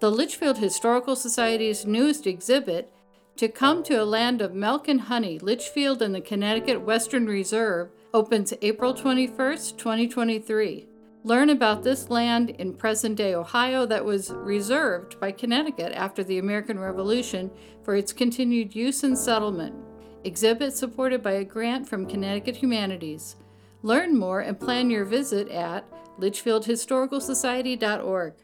The 0.00 0.10
Litchfield 0.10 0.56
Historical 0.56 1.14
Society's 1.14 1.84
newest 1.84 2.26
exhibit, 2.26 2.90
To 3.36 3.48
Come 3.48 3.82
to 3.82 4.02
a 4.02 4.06
Land 4.06 4.40
of 4.40 4.54
Milk 4.54 4.88
and 4.88 5.02
Honey, 5.02 5.38
Litchfield 5.38 6.00
and 6.00 6.14
the 6.14 6.22
Connecticut 6.22 6.80
Western 6.80 7.26
Reserve, 7.26 7.90
opens 8.14 8.54
April 8.62 8.94
21st, 8.94 9.76
2023. 9.78 10.86
Learn 11.24 11.50
about 11.50 11.82
this 11.82 12.08
land 12.10 12.50
in 12.50 12.74
present 12.74 13.16
day 13.16 13.34
Ohio 13.34 13.84
that 13.86 14.04
was 14.04 14.30
reserved 14.30 15.18
by 15.20 15.32
Connecticut 15.32 15.92
after 15.92 16.24
the 16.24 16.38
American 16.38 16.78
Revolution 16.78 17.50
for 17.82 17.94
its 17.94 18.12
continued 18.12 18.74
use 18.74 19.02
and 19.04 19.16
settlement. 19.16 19.74
Exhibit 20.24 20.76
supported 20.76 21.22
by 21.22 21.32
a 21.32 21.44
grant 21.44 21.88
from 21.88 22.06
Connecticut 22.06 22.56
Humanities. 22.56 23.36
Learn 23.82 24.18
more 24.18 24.40
and 24.40 24.60
plan 24.60 24.90
your 24.90 25.04
visit 25.04 25.48
at 25.48 25.84
litchfieldhistoricalsociety.org. 26.20 28.34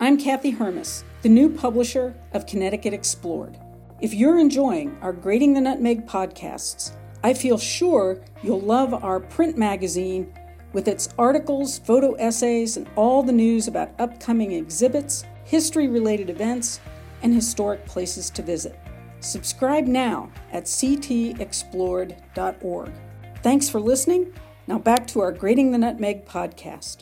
I'm 0.00 0.16
Kathy 0.16 0.50
Hermes, 0.50 1.02
the 1.22 1.28
new 1.28 1.50
publisher 1.50 2.14
of 2.32 2.46
Connecticut 2.46 2.94
Explored. 2.94 3.58
If 4.00 4.14
you're 4.14 4.38
enjoying 4.38 4.96
our 5.00 5.12
Grating 5.12 5.54
the 5.54 5.60
Nutmeg 5.60 6.06
podcasts, 6.06 6.92
I 7.22 7.34
feel 7.34 7.58
sure 7.58 8.20
you'll 8.42 8.60
love 8.60 8.94
our 8.94 9.18
print 9.18 9.58
magazine 9.58 10.32
with 10.72 10.86
its 10.86 11.08
articles, 11.18 11.80
photo 11.80 12.12
essays, 12.14 12.76
and 12.76 12.88
all 12.94 13.22
the 13.22 13.32
news 13.32 13.66
about 13.66 13.90
upcoming 13.98 14.52
exhibits, 14.52 15.24
history 15.44 15.88
related 15.88 16.30
events, 16.30 16.78
and 17.22 17.34
historic 17.34 17.84
places 17.86 18.30
to 18.30 18.42
visit. 18.42 18.78
Subscribe 19.20 19.86
now 19.86 20.30
at 20.52 20.64
ctexplored.org. 20.64 22.92
Thanks 23.42 23.68
for 23.68 23.80
listening. 23.80 24.32
Now 24.68 24.78
back 24.78 25.08
to 25.08 25.20
our 25.20 25.32
Grating 25.32 25.72
the 25.72 25.78
Nutmeg 25.78 26.24
podcast. 26.26 26.98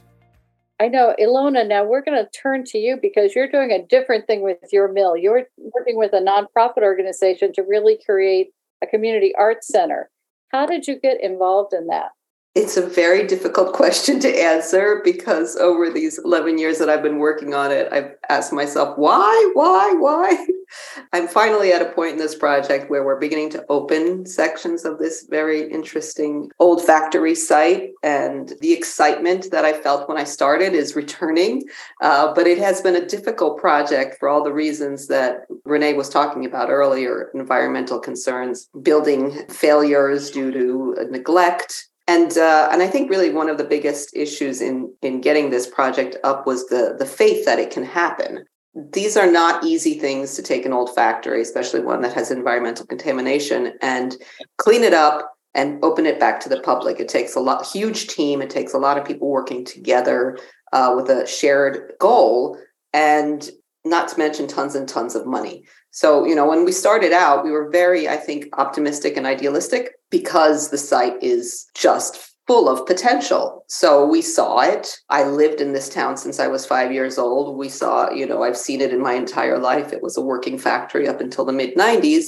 I 0.79 0.89
know, 0.89 1.15
Ilona, 1.19 1.67
now 1.67 1.85
we're 1.85 2.03
going 2.03 2.23
to 2.23 2.29
turn 2.31 2.65
to 2.67 2.79
you 2.79 2.99
because 3.01 3.35
you're 3.35 3.51
doing 3.51 3.73
a 3.73 3.87
different 3.87 4.27
thing 4.27 4.43
with 4.43 4.59
your 4.73 4.93
mill. 4.93 5.17
You're 5.17 5.45
working 5.57 5.97
with 5.97 6.13
a 6.13 6.21
nonprofit 6.21 6.83
organization 6.83 7.55
to 7.55 7.63
really 7.63 7.99
create 8.05 8.49
a 8.83 8.87
community 8.87 9.33
arts 9.37 9.69
center. 9.69 10.11
How 10.49 10.67
did 10.67 10.87
you 10.87 10.99
get 10.99 11.23
involved 11.23 11.73
in 11.73 11.87
that? 11.89 12.11
It's 12.57 12.79
a 12.79 12.87
very 12.87 13.27
difficult 13.27 13.73
question 13.75 14.19
to 14.21 14.43
answer 14.43 15.03
because 15.05 15.57
over 15.57 15.91
these 15.91 16.19
11 16.19 16.57
years 16.57 16.79
that 16.79 16.89
I've 16.89 17.03
been 17.03 17.19
working 17.19 17.53
on 17.53 17.71
it, 17.71 17.93
I've 17.93 18.15
asked 18.31 18.51
myself, 18.51 18.97
why, 18.97 19.51
why, 19.53 19.93
why? 19.99 20.47
I'm 21.13 21.29
finally 21.29 21.73
at 21.73 21.83
a 21.83 21.93
point 21.93 22.13
in 22.13 22.19
this 22.19 22.35
project 22.35 22.91
where 22.91 23.05
we're 23.05 23.21
beginning 23.21 23.51
to 23.51 23.65
open 23.69 24.25
sections 24.25 24.87
of 24.87 24.99
this 24.99 25.27
very 25.29 25.71
interesting 25.71 26.51
old 26.59 26.83
factory 26.83 27.35
site. 27.35 27.91
And 28.03 28.55
the 28.63 28.73
excitement 28.73 29.51
that 29.51 29.67
I 29.67 29.75
felt 29.75 30.09
when 30.09 30.17
I 30.17 30.25
started 30.25 30.73
is 30.73 30.97
returning. 30.97 31.63
Uh, 32.01 32.33
but 32.33 32.47
it 32.47 32.57
has 32.57 32.81
been 32.81 32.97
a 32.97 33.07
difficult 33.07 33.61
project 33.61 34.17
for 34.19 34.31
all 34.31 34.43
the 34.43 34.53
reasons 34.53 35.09
that 35.09 35.41
Renee 35.67 35.93
was 35.93 36.09
talking 36.09 36.47
about 36.47 36.71
earlier 36.71 37.31
environmental 37.35 38.01
concerns, 38.01 38.71
building 38.81 39.47
failures 39.51 40.31
due 40.31 40.51
to 40.51 41.07
neglect 41.11 41.89
and 42.09 42.37
uh, 42.39 42.69
and 42.71 42.83
I 42.83 42.87
think 42.87 43.11
really 43.11 43.31
one 43.31 43.49
of 43.49 43.59
the 43.59 43.65
biggest 43.65 44.15
issues 44.15 44.61
in 44.61 44.93
in 45.03 45.21
getting 45.21 45.51
this 45.51 45.67
project 45.67 46.17
up 46.25 46.47
was 46.47 46.67
the 46.67 46.95
the 46.99 47.07
faith 47.07 47.45
that 47.45 47.59
it 47.59 47.71
can 47.71 47.85
happen. 47.85 48.45
These 48.93 49.17
are 49.17 49.31
not 49.31 49.65
easy 49.65 49.99
things 49.99 50.35
to 50.35 50.43
take 50.43 50.67
an 50.67 50.73
old 50.73 50.95
factory, 50.95 51.41
especially 51.41 51.81
one 51.81 52.03
that 52.03 52.13
has 52.13 52.31
environmental 52.31 52.87
contamination, 52.87 53.73
and 53.81 54.17
clean 54.59 54.85
it 54.85 54.93
up 54.93 55.33
and 55.55 55.83
open 55.83 56.05
it 56.05 56.21
back 56.21 56.39
to 56.41 56.49
the 56.51 56.61
public. 56.61 57.01
It 57.01 57.09
takes 57.09 57.35
a 57.35 57.41
lot 57.41 57.67
huge 57.67 58.09
team. 58.09 58.43
It 58.43 58.51
takes 58.51 58.75
a 58.75 58.79
lot 58.79 58.99
of 58.99 59.07
people 59.07 59.29
working 59.29 59.65
together 59.65 60.39
uh, 60.73 60.93
with 60.95 61.09
a 61.09 61.27
shared 61.27 61.95
goal, 61.99 62.59
and 62.93 63.51
not 63.85 64.09
to 64.09 64.19
mention 64.19 64.47
tons 64.47 64.75
and 64.75 64.89
tons 64.89 65.15
of 65.15 65.27
money. 65.27 65.65
So, 65.97 66.27
you 66.27 66.35
know, 66.35 66.47
when 66.47 66.67
we 66.67 66.73
started 66.73 67.15
out, 67.15 67.43
we 67.43 67.51
were 67.51 67.71
very, 67.71 68.07
I 68.07 68.19
think, 68.19 68.49
optimistic 68.59 69.17
and 69.17 69.25
idealistic 69.25 69.93
because 70.11 70.69
the 70.69 70.77
site 70.77 71.15
is 71.23 71.67
just 71.75 72.35
full 72.47 72.69
of 72.69 72.85
potential. 72.85 73.65
So 73.69 74.05
we 74.05 74.21
saw 74.21 74.61
it. 74.61 74.95
I 75.09 75.25
lived 75.25 75.63
in 75.63 75.73
this 75.73 75.89
town 75.89 76.19
since 76.19 76.39
I 76.39 76.49
was 76.49 76.67
five 76.67 76.93
years 76.93 77.17
old. 77.17 77.57
We 77.57 77.71
saw, 77.71 78.11
you 78.11 78.27
know, 78.27 78.43
I've 78.43 78.59
seen 78.59 78.83
it 78.83 78.93
in 78.93 79.01
my 79.01 79.15
entire 79.15 79.59
life. 79.59 79.95
It 79.95 80.03
was 80.03 80.19
a 80.19 80.21
working 80.21 80.59
factory 80.59 81.09
up 81.09 81.23
until 81.23 81.47
the 81.47 81.55
mid 81.55 81.75
90s. 81.77 82.27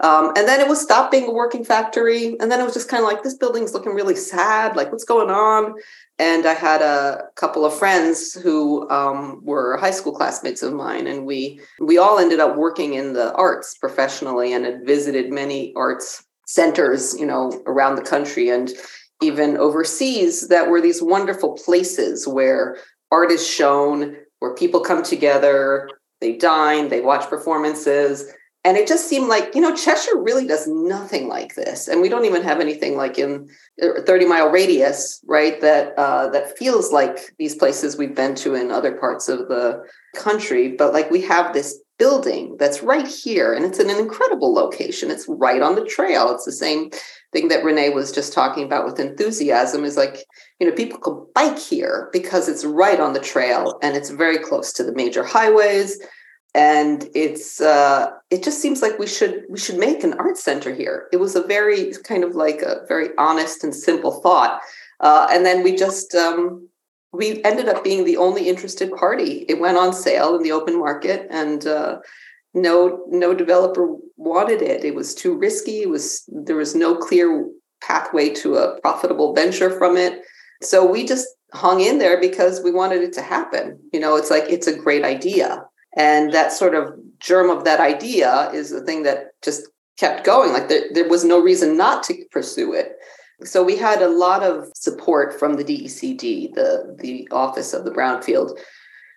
Um, 0.00 0.32
and 0.36 0.48
then 0.48 0.60
it 0.60 0.68
was 0.68 0.82
stopped 0.82 1.12
being 1.12 1.28
a 1.28 1.32
working 1.32 1.64
factory. 1.64 2.36
And 2.40 2.50
then 2.50 2.60
it 2.60 2.64
was 2.64 2.74
just 2.74 2.88
kind 2.88 3.04
of 3.04 3.08
like, 3.08 3.22
this 3.22 3.36
building's 3.36 3.74
looking 3.74 3.94
really 3.94 4.16
sad. 4.16 4.74
Like, 4.74 4.90
what's 4.90 5.04
going 5.04 5.30
on? 5.30 5.74
And 6.18 6.46
I 6.46 6.54
had 6.54 6.80
a 6.80 7.24
couple 7.34 7.64
of 7.64 7.74
friends 7.76 8.34
who 8.34 8.88
um, 8.88 9.40
were 9.44 9.76
high 9.78 9.90
school 9.90 10.12
classmates 10.12 10.62
of 10.62 10.72
mine, 10.72 11.08
and 11.08 11.26
we 11.26 11.60
we 11.80 11.98
all 11.98 12.18
ended 12.18 12.38
up 12.38 12.56
working 12.56 12.94
in 12.94 13.14
the 13.14 13.34
arts 13.34 13.76
professionally 13.76 14.52
and 14.52 14.64
had 14.64 14.86
visited 14.86 15.32
many 15.32 15.72
arts 15.74 16.24
centers, 16.46 17.18
you 17.18 17.26
know, 17.26 17.62
around 17.66 17.96
the 17.96 18.02
country 18.02 18.48
and 18.48 18.72
even 19.22 19.56
overseas 19.56 20.48
that 20.48 20.68
were 20.68 20.80
these 20.80 21.02
wonderful 21.02 21.54
places 21.54 22.28
where 22.28 22.76
art 23.10 23.30
is 23.30 23.46
shown, 23.46 24.16
where 24.40 24.54
people 24.54 24.80
come 24.80 25.02
together, 25.02 25.88
they 26.20 26.36
dine, 26.36 26.88
they 26.88 27.00
watch 27.00 27.28
performances. 27.28 28.30
And 28.64 28.78
it 28.78 28.88
just 28.88 29.08
seemed 29.08 29.28
like, 29.28 29.54
you 29.54 29.60
know, 29.60 29.76
Cheshire 29.76 30.16
really 30.16 30.46
does 30.46 30.66
nothing 30.66 31.28
like 31.28 31.54
this. 31.54 31.86
And 31.86 32.00
we 32.00 32.08
don't 32.08 32.24
even 32.24 32.42
have 32.42 32.60
anything 32.60 32.96
like 32.96 33.18
in 33.18 33.48
a 33.80 34.00
30 34.00 34.24
mile 34.24 34.48
radius, 34.50 35.22
right? 35.26 35.60
That 35.60 35.92
uh, 35.98 36.28
that 36.30 36.56
feels 36.56 36.90
like 36.90 37.34
these 37.38 37.54
places 37.54 37.98
we've 37.98 38.14
been 38.14 38.34
to 38.36 38.54
in 38.54 38.70
other 38.70 38.92
parts 38.92 39.28
of 39.28 39.48
the 39.48 39.84
country. 40.16 40.68
But 40.68 40.94
like 40.94 41.10
we 41.10 41.20
have 41.22 41.52
this 41.52 41.78
building 41.98 42.56
that's 42.58 42.82
right 42.82 43.06
here 43.06 43.54
and 43.54 43.64
it's 43.64 43.78
in 43.78 43.88
an 43.88 43.98
incredible 43.98 44.52
location 44.52 45.12
it's 45.12 45.26
right 45.28 45.62
on 45.62 45.76
the 45.76 45.84
trail 45.84 46.34
it's 46.34 46.44
the 46.44 46.50
same 46.50 46.90
thing 47.32 47.46
that 47.46 47.62
renee 47.62 47.90
was 47.90 48.10
just 48.10 48.32
talking 48.32 48.64
about 48.64 48.84
with 48.84 48.98
enthusiasm 48.98 49.84
is 49.84 49.96
like 49.96 50.24
you 50.58 50.66
know 50.66 50.74
people 50.74 50.98
can 50.98 51.24
bike 51.36 51.58
here 51.58 52.08
because 52.12 52.48
it's 52.48 52.64
right 52.64 52.98
on 52.98 53.12
the 53.12 53.20
trail 53.20 53.78
and 53.80 53.96
it's 53.96 54.10
very 54.10 54.38
close 54.38 54.72
to 54.72 54.82
the 54.82 54.94
major 54.94 55.22
highways 55.22 56.00
and 56.54 57.08
it's 57.14 57.60
uh, 57.60 58.10
it 58.30 58.42
just 58.42 58.60
seems 58.60 58.80
like 58.80 58.98
we 58.98 59.06
should 59.06 59.42
we 59.50 59.58
should 59.58 59.78
make 59.78 60.04
an 60.04 60.14
art 60.14 60.36
center 60.36 60.74
here 60.74 61.08
it 61.12 61.16
was 61.16 61.34
a 61.34 61.42
very 61.42 61.92
kind 62.04 62.24
of 62.24 62.34
like 62.34 62.62
a 62.62 62.84
very 62.88 63.08
honest 63.18 63.64
and 63.64 63.74
simple 63.74 64.20
thought 64.20 64.60
uh, 65.00 65.26
and 65.30 65.44
then 65.44 65.62
we 65.62 65.74
just 65.74 66.14
um, 66.14 66.68
we 67.12 67.42
ended 67.44 67.68
up 67.68 67.84
being 67.84 68.04
the 68.04 68.16
only 68.16 68.48
interested 68.48 68.90
party. 68.92 69.44
It 69.48 69.60
went 69.60 69.78
on 69.78 69.92
sale 69.92 70.34
in 70.36 70.42
the 70.42 70.52
open 70.52 70.78
market, 70.78 71.26
and 71.30 71.66
uh, 71.66 71.98
no 72.54 73.04
no 73.08 73.34
developer 73.34 73.96
wanted 74.16 74.62
it. 74.62 74.84
It 74.84 74.94
was 74.94 75.14
too 75.14 75.36
risky. 75.36 75.82
It 75.82 75.90
was 75.90 76.24
there 76.28 76.56
was 76.56 76.74
no 76.74 76.96
clear 76.96 77.46
pathway 77.82 78.30
to 78.30 78.56
a 78.56 78.80
profitable 78.80 79.34
venture 79.34 79.70
from 79.70 79.96
it. 79.96 80.22
So 80.62 80.84
we 80.84 81.04
just 81.04 81.28
hung 81.52 81.80
in 81.80 81.98
there 81.98 82.20
because 82.20 82.62
we 82.62 82.72
wanted 82.72 83.02
it 83.02 83.12
to 83.14 83.22
happen. 83.22 83.78
You 83.92 84.00
know, 84.00 84.16
it's 84.16 84.30
like 84.30 84.44
it's 84.48 84.66
a 84.66 84.76
great 84.76 85.04
idea, 85.04 85.64
and 85.96 86.32
that 86.32 86.52
sort 86.52 86.74
of 86.74 86.92
germ 87.20 87.50
of 87.50 87.64
that 87.64 87.80
idea 87.80 88.50
is 88.52 88.70
the 88.70 88.82
thing 88.82 89.02
that 89.04 89.28
just 89.42 89.68
kept 89.98 90.24
going. 90.24 90.52
Like 90.52 90.68
there, 90.68 90.86
there 90.92 91.08
was 91.08 91.24
no 91.24 91.40
reason 91.40 91.76
not 91.76 92.02
to 92.04 92.24
pursue 92.30 92.72
it. 92.72 92.92
So 93.42 93.62
we 93.62 93.76
had 93.76 94.02
a 94.02 94.08
lot 94.08 94.42
of 94.42 94.68
support 94.74 95.38
from 95.38 95.54
the 95.54 95.64
DECD, 95.64 96.54
the, 96.54 96.96
the 97.00 97.28
Office 97.30 97.72
of 97.72 97.84
the 97.84 97.90
Brownfield 97.90 98.58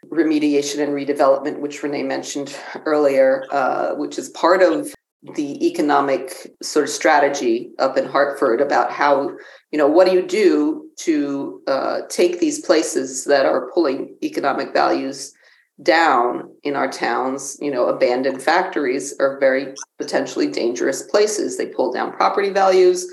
Remediation 0.09 0.79
and 0.79 0.93
Redevelopment, 0.93 1.59
which 1.59 1.81
Renee 1.83 2.03
mentioned 2.03 2.55
earlier, 2.85 3.45
uh, 3.51 3.95
which 3.95 4.17
is 4.17 4.29
part 4.29 4.61
of 4.61 4.93
the 5.35 5.65
economic 5.65 6.55
sort 6.61 6.83
of 6.83 6.89
strategy 6.89 7.71
up 7.79 7.97
in 7.97 8.05
Hartford 8.05 8.61
about 8.61 8.91
how, 8.91 9.29
you 9.71 9.77
know, 9.77 9.87
what 9.87 10.07
do 10.07 10.13
you 10.13 10.25
do 10.25 10.89
to 10.97 11.61
uh, 11.67 12.01
take 12.09 12.39
these 12.39 12.65
places 12.65 13.25
that 13.25 13.45
are 13.45 13.71
pulling 13.73 14.15
economic 14.23 14.73
values 14.73 15.33
down 15.81 16.49
in 16.63 16.75
our 16.75 16.91
towns? 16.91 17.57
You 17.61 17.71
know, 17.71 17.87
abandoned 17.87 18.41
factories 18.41 19.15
are 19.19 19.39
very 19.39 19.73
potentially 19.97 20.47
dangerous 20.47 21.03
places. 21.03 21.57
They 21.57 21.67
pull 21.67 21.91
down 21.91 22.13
property 22.13 22.49
values 22.49 23.07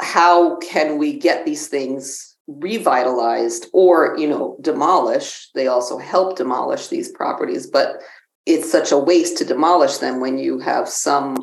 how 0.00 0.56
can 0.56 0.98
we 0.98 1.18
get 1.18 1.44
these 1.44 1.68
things 1.68 2.36
revitalized 2.46 3.66
or 3.72 4.16
you 4.18 4.26
know 4.26 4.56
demolished 4.60 5.50
they 5.54 5.68
also 5.68 5.98
help 5.98 6.36
demolish 6.36 6.88
these 6.88 7.12
properties 7.12 7.66
but 7.66 8.00
it's 8.44 8.70
such 8.70 8.90
a 8.90 8.98
waste 8.98 9.38
to 9.38 9.44
demolish 9.44 9.98
them 9.98 10.20
when 10.20 10.36
you 10.36 10.58
have 10.58 10.88
some 10.88 11.36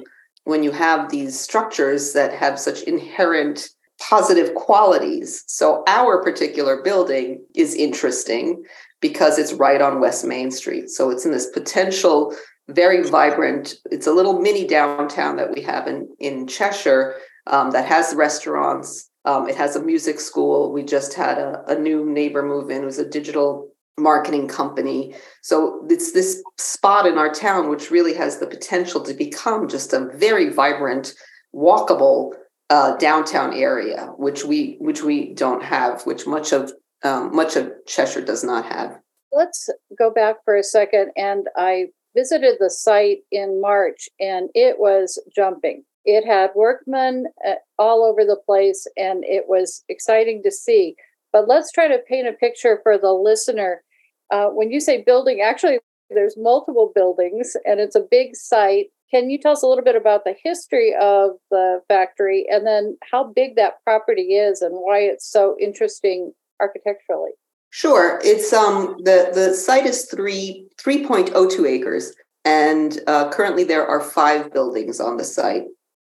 when 0.44 0.64
you 0.64 0.72
have 0.72 1.10
these 1.10 1.40
structures 1.40 2.12
that 2.14 2.34
have 2.34 2.60
such 2.60 2.82
inherent 2.84 3.70
positive 4.00 4.54
qualities 4.56 5.44
so 5.48 5.84
our 5.88 6.22
particular 6.22 6.82
building 6.84 7.44
is 7.56 7.74
interesting 7.76 8.64
because 9.02 9.38
it's 9.38 9.54
right 9.54 9.82
on 9.82 10.00
west 10.00 10.26
main 10.26 10.52
street 10.52 10.90
so 10.90 11.10
it's 11.10 11.26
in 11.26 11.32
this 11.32 11.50
potential 11.50 12.36
very 12.70 13.02
vibrant 13.10 13.76
it's 13.92 14.08
a 14.08 14.12
little 14.12 14.40
mini 14.40 14.68
downtown 14.68 15.36
that 15.36 15.54
we 15.54 15.62
have 15.62 15.88
in 15.88 16.08
in 16.20 16.46
cheshire 16.48 17.16
um, 17.48 17.72
that 17.72 17.86
has 17.86 18.14
restaurants. 18.14 19.10
Um, 19.26 19.50
it 19.50 19.56
has 19.56 19.76
a 19.76 19.84
music 19.84 20.20
school. 20.20 20.72
We 20.72 20.84
just 20.84 21.14
had 21.14 21.38
a, 21.38 21.64
a 21.68 21.76
new 21.76 22.06
neighbor 22.06 22.44
move 22.44 22.70
in. 22.70 22.84
It 22.84 22.86
was 22.86 23.00
a 23.00 23.10
digital 23.10 23.70
marketing 23.98 24.48
company. 24.48 25.16
So 25.42 25.86
it's 25.90 26.12
this 26.12 26.44
spot 26.58 27.08
in 27.08 27.18
our 27.18 27.34
town 27.34 27.70
which 27.70 27.90
really 27.90 28.14
has 28.14 28.38
the 28.38 28.48
potential 28.48 29.02
to 29.02 29.14
become 29.14 29.68
just 29.68 29.92
a 29.92 30.08
very 30.16 30.50
vibrant, 30.50 31.14
walkable 31.54 32.34
uh, 32.70 32.98
downtown 32.98 33.54
area, 33.54 34.14
which 34.18 34.44
we 34.44 34.78
which 34.80 35.04
we 35.04 35.34
don't 35.34 35.64
have, 35.64 36.02
which 36.04 36.28
much 36.28 36.52
of 36.52 36.74
um, 37.04 37.36
much 37.36 37.56
of 37.56 37.72
Cheshire 37.86 38.22
does 38.22 38.44
not 38.44 38.66
have. 38.66 39.00
Let's 39.32 39.70
go 39.98 40.12
back 40.12 40.38
for 40.46 40.56
a 40.56 40.64
second, 40.64 41.12
and 41.16 41.48
I 41.56 41.88
visited 42.16 42.58
the 42.60 42.70
site 42.70 43.20
in 43.32 43.62
March, 43.62 44.10
and 44.20 44.50
it 44.54 44.80
was 44.80 45.22
jumping. 45.36 45.84
It 46.06 46.26
had 46.26 46.52
workmen 46.56 47.26
uh, 47.46 47.56
all 47.78 48.04
over 48.04 48.24
the 48.24 48.40
place, 48.46 48.88
and 48.98 49.24
it 49.26 49.46
was 49.48 49.84
exciting 49.90 50.42
to 50.44 50.52
see. 50.52 50.96
But 51.34 51.48
let's 51.48 51.72
try 51.72 51.88
to 51.88 52.00
paint 52.08 52.28
a 52.28 52.34
picture 52.34 52.80
for 52.82 52.98
the 52.98 53.12
listener. 53.12 53.84
Uh, 54.32 54.48
when 54.48 54.72
you 54.72 54.80
say 54.80 55.04
building, 55.04 55.42
actually, 55.42 55.80
there's 56.10 56.36
multiple 56.38 56.92
buildings, 56.96 57.56
and 57.66 57.80
it's 57.80 57.96
a 57.96 58.08
big 58.10 58.36
site. 58.36 58.88
Can 59.12 59.30
you 59.30 59.40
tell 59.40 59.54
us 59.54 59.64
a 59.64 59.68
little 59.68 59.84
bit 59.84 59.96
about 59.96 60.26
the 60.26 60.36
history 60.44 60.94
of 61.00 61.32
the 61.50 61.82
factory 61.88 62.46
and 62.50 62.68
then 62.68 62.98
how 63.10 63.24
big 63.24 63.56
that 63.56 63.82
property 63.84 64.34
is 64.36 64.62
and 64.62 64.74
why 64.74 65.00
it's 65.00 65.30
so 65.30 65.56
interesting 65.60 66.34
architecturally? 66.60 67.32
Sure. 67.70 68.20
It's 68.24 68.52
um 68.54 68.96
the 69.04 69.32
the 69.34 69.54
site 69.54 69.86
is 69.86 70.06
three 70.06 70.68
three 70.80 71.06
point 71.06 71.32
oh 71.36 71.50
two 71.50 71.66
acres, 71.66 72.14
and 72.46 73.00
uh, 73.08 73.30
currently 73.30 73.64
there 73.64 73.86
are 73.86 74.02
five 74.02 74.54
buildings 74.54 75.00
on 75.00 75.18
the 75.18 75.24
site 75.24 75.64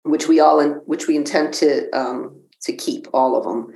which 0.06 0.28
we 0.28 0.40
all 0.40 0.60
in, 0.60 0.70
which 0.86 1.06
we 1.06 1.16
intend 1.16 1.52
to 1.54 1.90
um, 1.90 2.40
to 2.62 2.72
keep 2.72 3.06
all 3.12 3.36
of 3.36 3.44
them. 3.44 3.74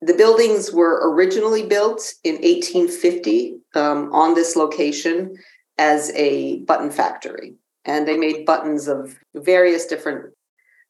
The 0.00 0.14
buildings 0.14 0.72
were 0.72 1.10
originally 1.12 1.66
built 1.66 2.14
in 2.22 2.34
1850 2.36 3.56
um, 3.74 4.12
on 4.12 4.34
this 4.34 4.54
location 4.54 5.36
as 5.76 6.12
a 6.14 6.60
button 6.60 6.90
factory, 6.90 7.54
and 7.84 8.06
they 8.06 8.16
made 8.16 8.46
buttons 8.46 8.88
of 8.88 9.16
various 9.34 9.86
different 9.86 10.34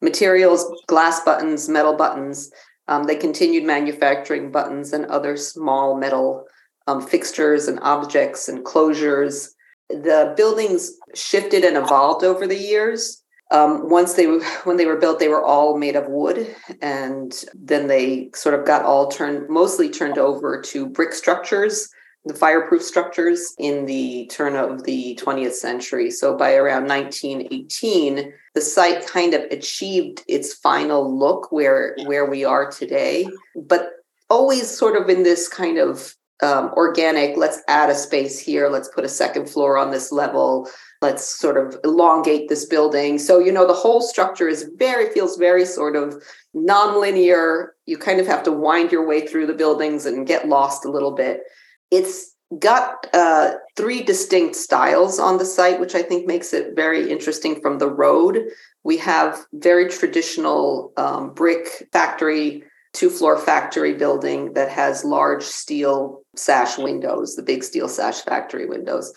materials: 0.00 0.64
glass 0.86 1.20
buttons, 1.20 1.68
metal 1.68 1.96
buttons. 1.96 2.50
Um, 2.88 3.04
they 3.04 3.16
continued 3.16 3.64
manufacturing 3.64 4.50
buttons 4.50 4.92
and 4.92 5.04
other 5.06 5.36
small 5.36 5.96
metal 5.96 6.46
um, 6.86 7.06
fixtures 7.06 7.68
and 7.68 7.78
objects 7.82 8.48
and 8.48 8.64
closures. 8.64 9.48
The 9.90 10.32
buildings 10.36 10.92
shifted 11.14 11.64
and 11.64 11.76
evolved 11.76 12.24
over 12.24 12.46
the 12.46 12.56
years 12.56 13.22
um, 13.50 13.88
once 13.88 14.14
they 14.14 14.26
when 14.64 14.76
they 14.76 14.86
were 14.86 14.96
built 14.96 15.18
they 15.18 15.28
were 15.28 15.44
all 15.44 15.78
made 15.78 15.96
of 15.96 16.08
wood 16.08 16.54
and 16.82 17.44
then 17.54 17.86
they 17.86 18.30
sort 18.34 18.58
of 18.58 18.66
got 18.66 18.84
all 18.84 19.08
turned 19.08 19.48
mostly 19.48 19.88
turned 19.88 20.18
over 20.18 20.60
to 20.60 20.86
brick 20.86 21.12
structures 21.12 21.88
the 22.28 22.34
fireproof 22.34 22.82
structures 22.82 23.54
in 23.58 23.86
the 23.86 24.26
turn 24.30 24.54
of 24.54 24.84
the 24.84 25.18
20th 25.20 25.54
century. 25.54 26.10
So 26.10 26.36
by 26.36 26.54
around 26.54 26.86
1918 26.86 28.32
the 28.54 28.60
site 28.60 29.06
kind 29.06 29.34
of 29.34 29.42
achieved 29.50 30.22
its 30.28 30.52
final 30.54 31.16
look 31.16 31.50
where 31.50 31.96
where 32.06 32.26
we 32.26 32.44
are 32.44 32.70
today 32.70 33.28
but 33.54 33.90
always 34.30 34.68
sort 34.68 35.00
of 35.00 35.08
in 35.08 35.22
this 35.22 35.48
kind 35.48 35.78
of 35.78 36.14
um, 36.42 36.70
organic 36.74 37.36
let's 37.36 37.62
add 37.68 37.90
a 37.90 37.94
space 37.94 38.38
here 38.38 38.68
let's 38.68 38.88
put 38.88 39.04
a 39.04 39.08
second 39.08 39.48
floor 39.48 39.78
on 39.78 39.90
this 39.90 40.12
level 40.12 40.68
let's 41.00 41.24
sort 41.24 41.56
of 41.56 41.78
elongate 41.84 42.48
this 42.48 42.64
building. 42.64 43.18
So 43.18 43.38
you 43.38 43.52
know 43.52 43.66
the 43.66 43.72
whole 43.72 44.00
structure 44.00 44.48
is 44.48 44.70
very 44.76 45.10
feels 45.12 45.36
very 45.36 45.64
sort 45.64 45.96
of 45.96 46.22
nonlinear. 46.54 47.68
You 47.86 47.96
kind 47.98 48.20
of 48.20 48.26
have 48.26 48.42
to 48.44 48.52
wind 48.52 48.92
your 48.92 49.06
way 49.06 49.26
through 49.26 49.46
the 49.46 49.54
buildings 49.54 50.06
and 50.06 50.26
get 50.26 50.48
lost 50.48 50.84
a 50.84 50.90
little 50.90 51.12
bit 51.12 51.42
it's 51.90 52.34
got 52.58 53.06
uh, 53.12 53.52
three 53.76 54.02
distinct 54.02 54.56
styles 54.56 55.18
on 55.18 55.36
the 55.38 55.44
site 55.44 55.78
which 55.80 55.94
i 55.94 56.02
think 56.02 56.26
makes 56.26 56.54
it 56.54 56.74
very 56.74 57.10
interesting 57.10 57.60
from 57.60 57.78
the 57.78 57.90
road 57.90 58.38
we 58.84 58.96
have 58.96 59.44
very 59.52 59.88
traditional 59.88 60.92
um, 60.96 61.34
brick 61.34 61.88
factory 61.92 62.62
two 62.94 63.10
floor 63.10 63.36
factory 63.36 63.92
building 63.92 64.54
that 64.54 64.70
has 64.70 65.04
large 65.04 65.42
steel 65.42 66.22
sash 66.36 66.78
windows 66.78 67.36
the 67.36 67.42
big 67.42 67.62
steel 67.62 67.88
sash 67.88 68.22
factory 68.22 68.64
windows 68.64 69.12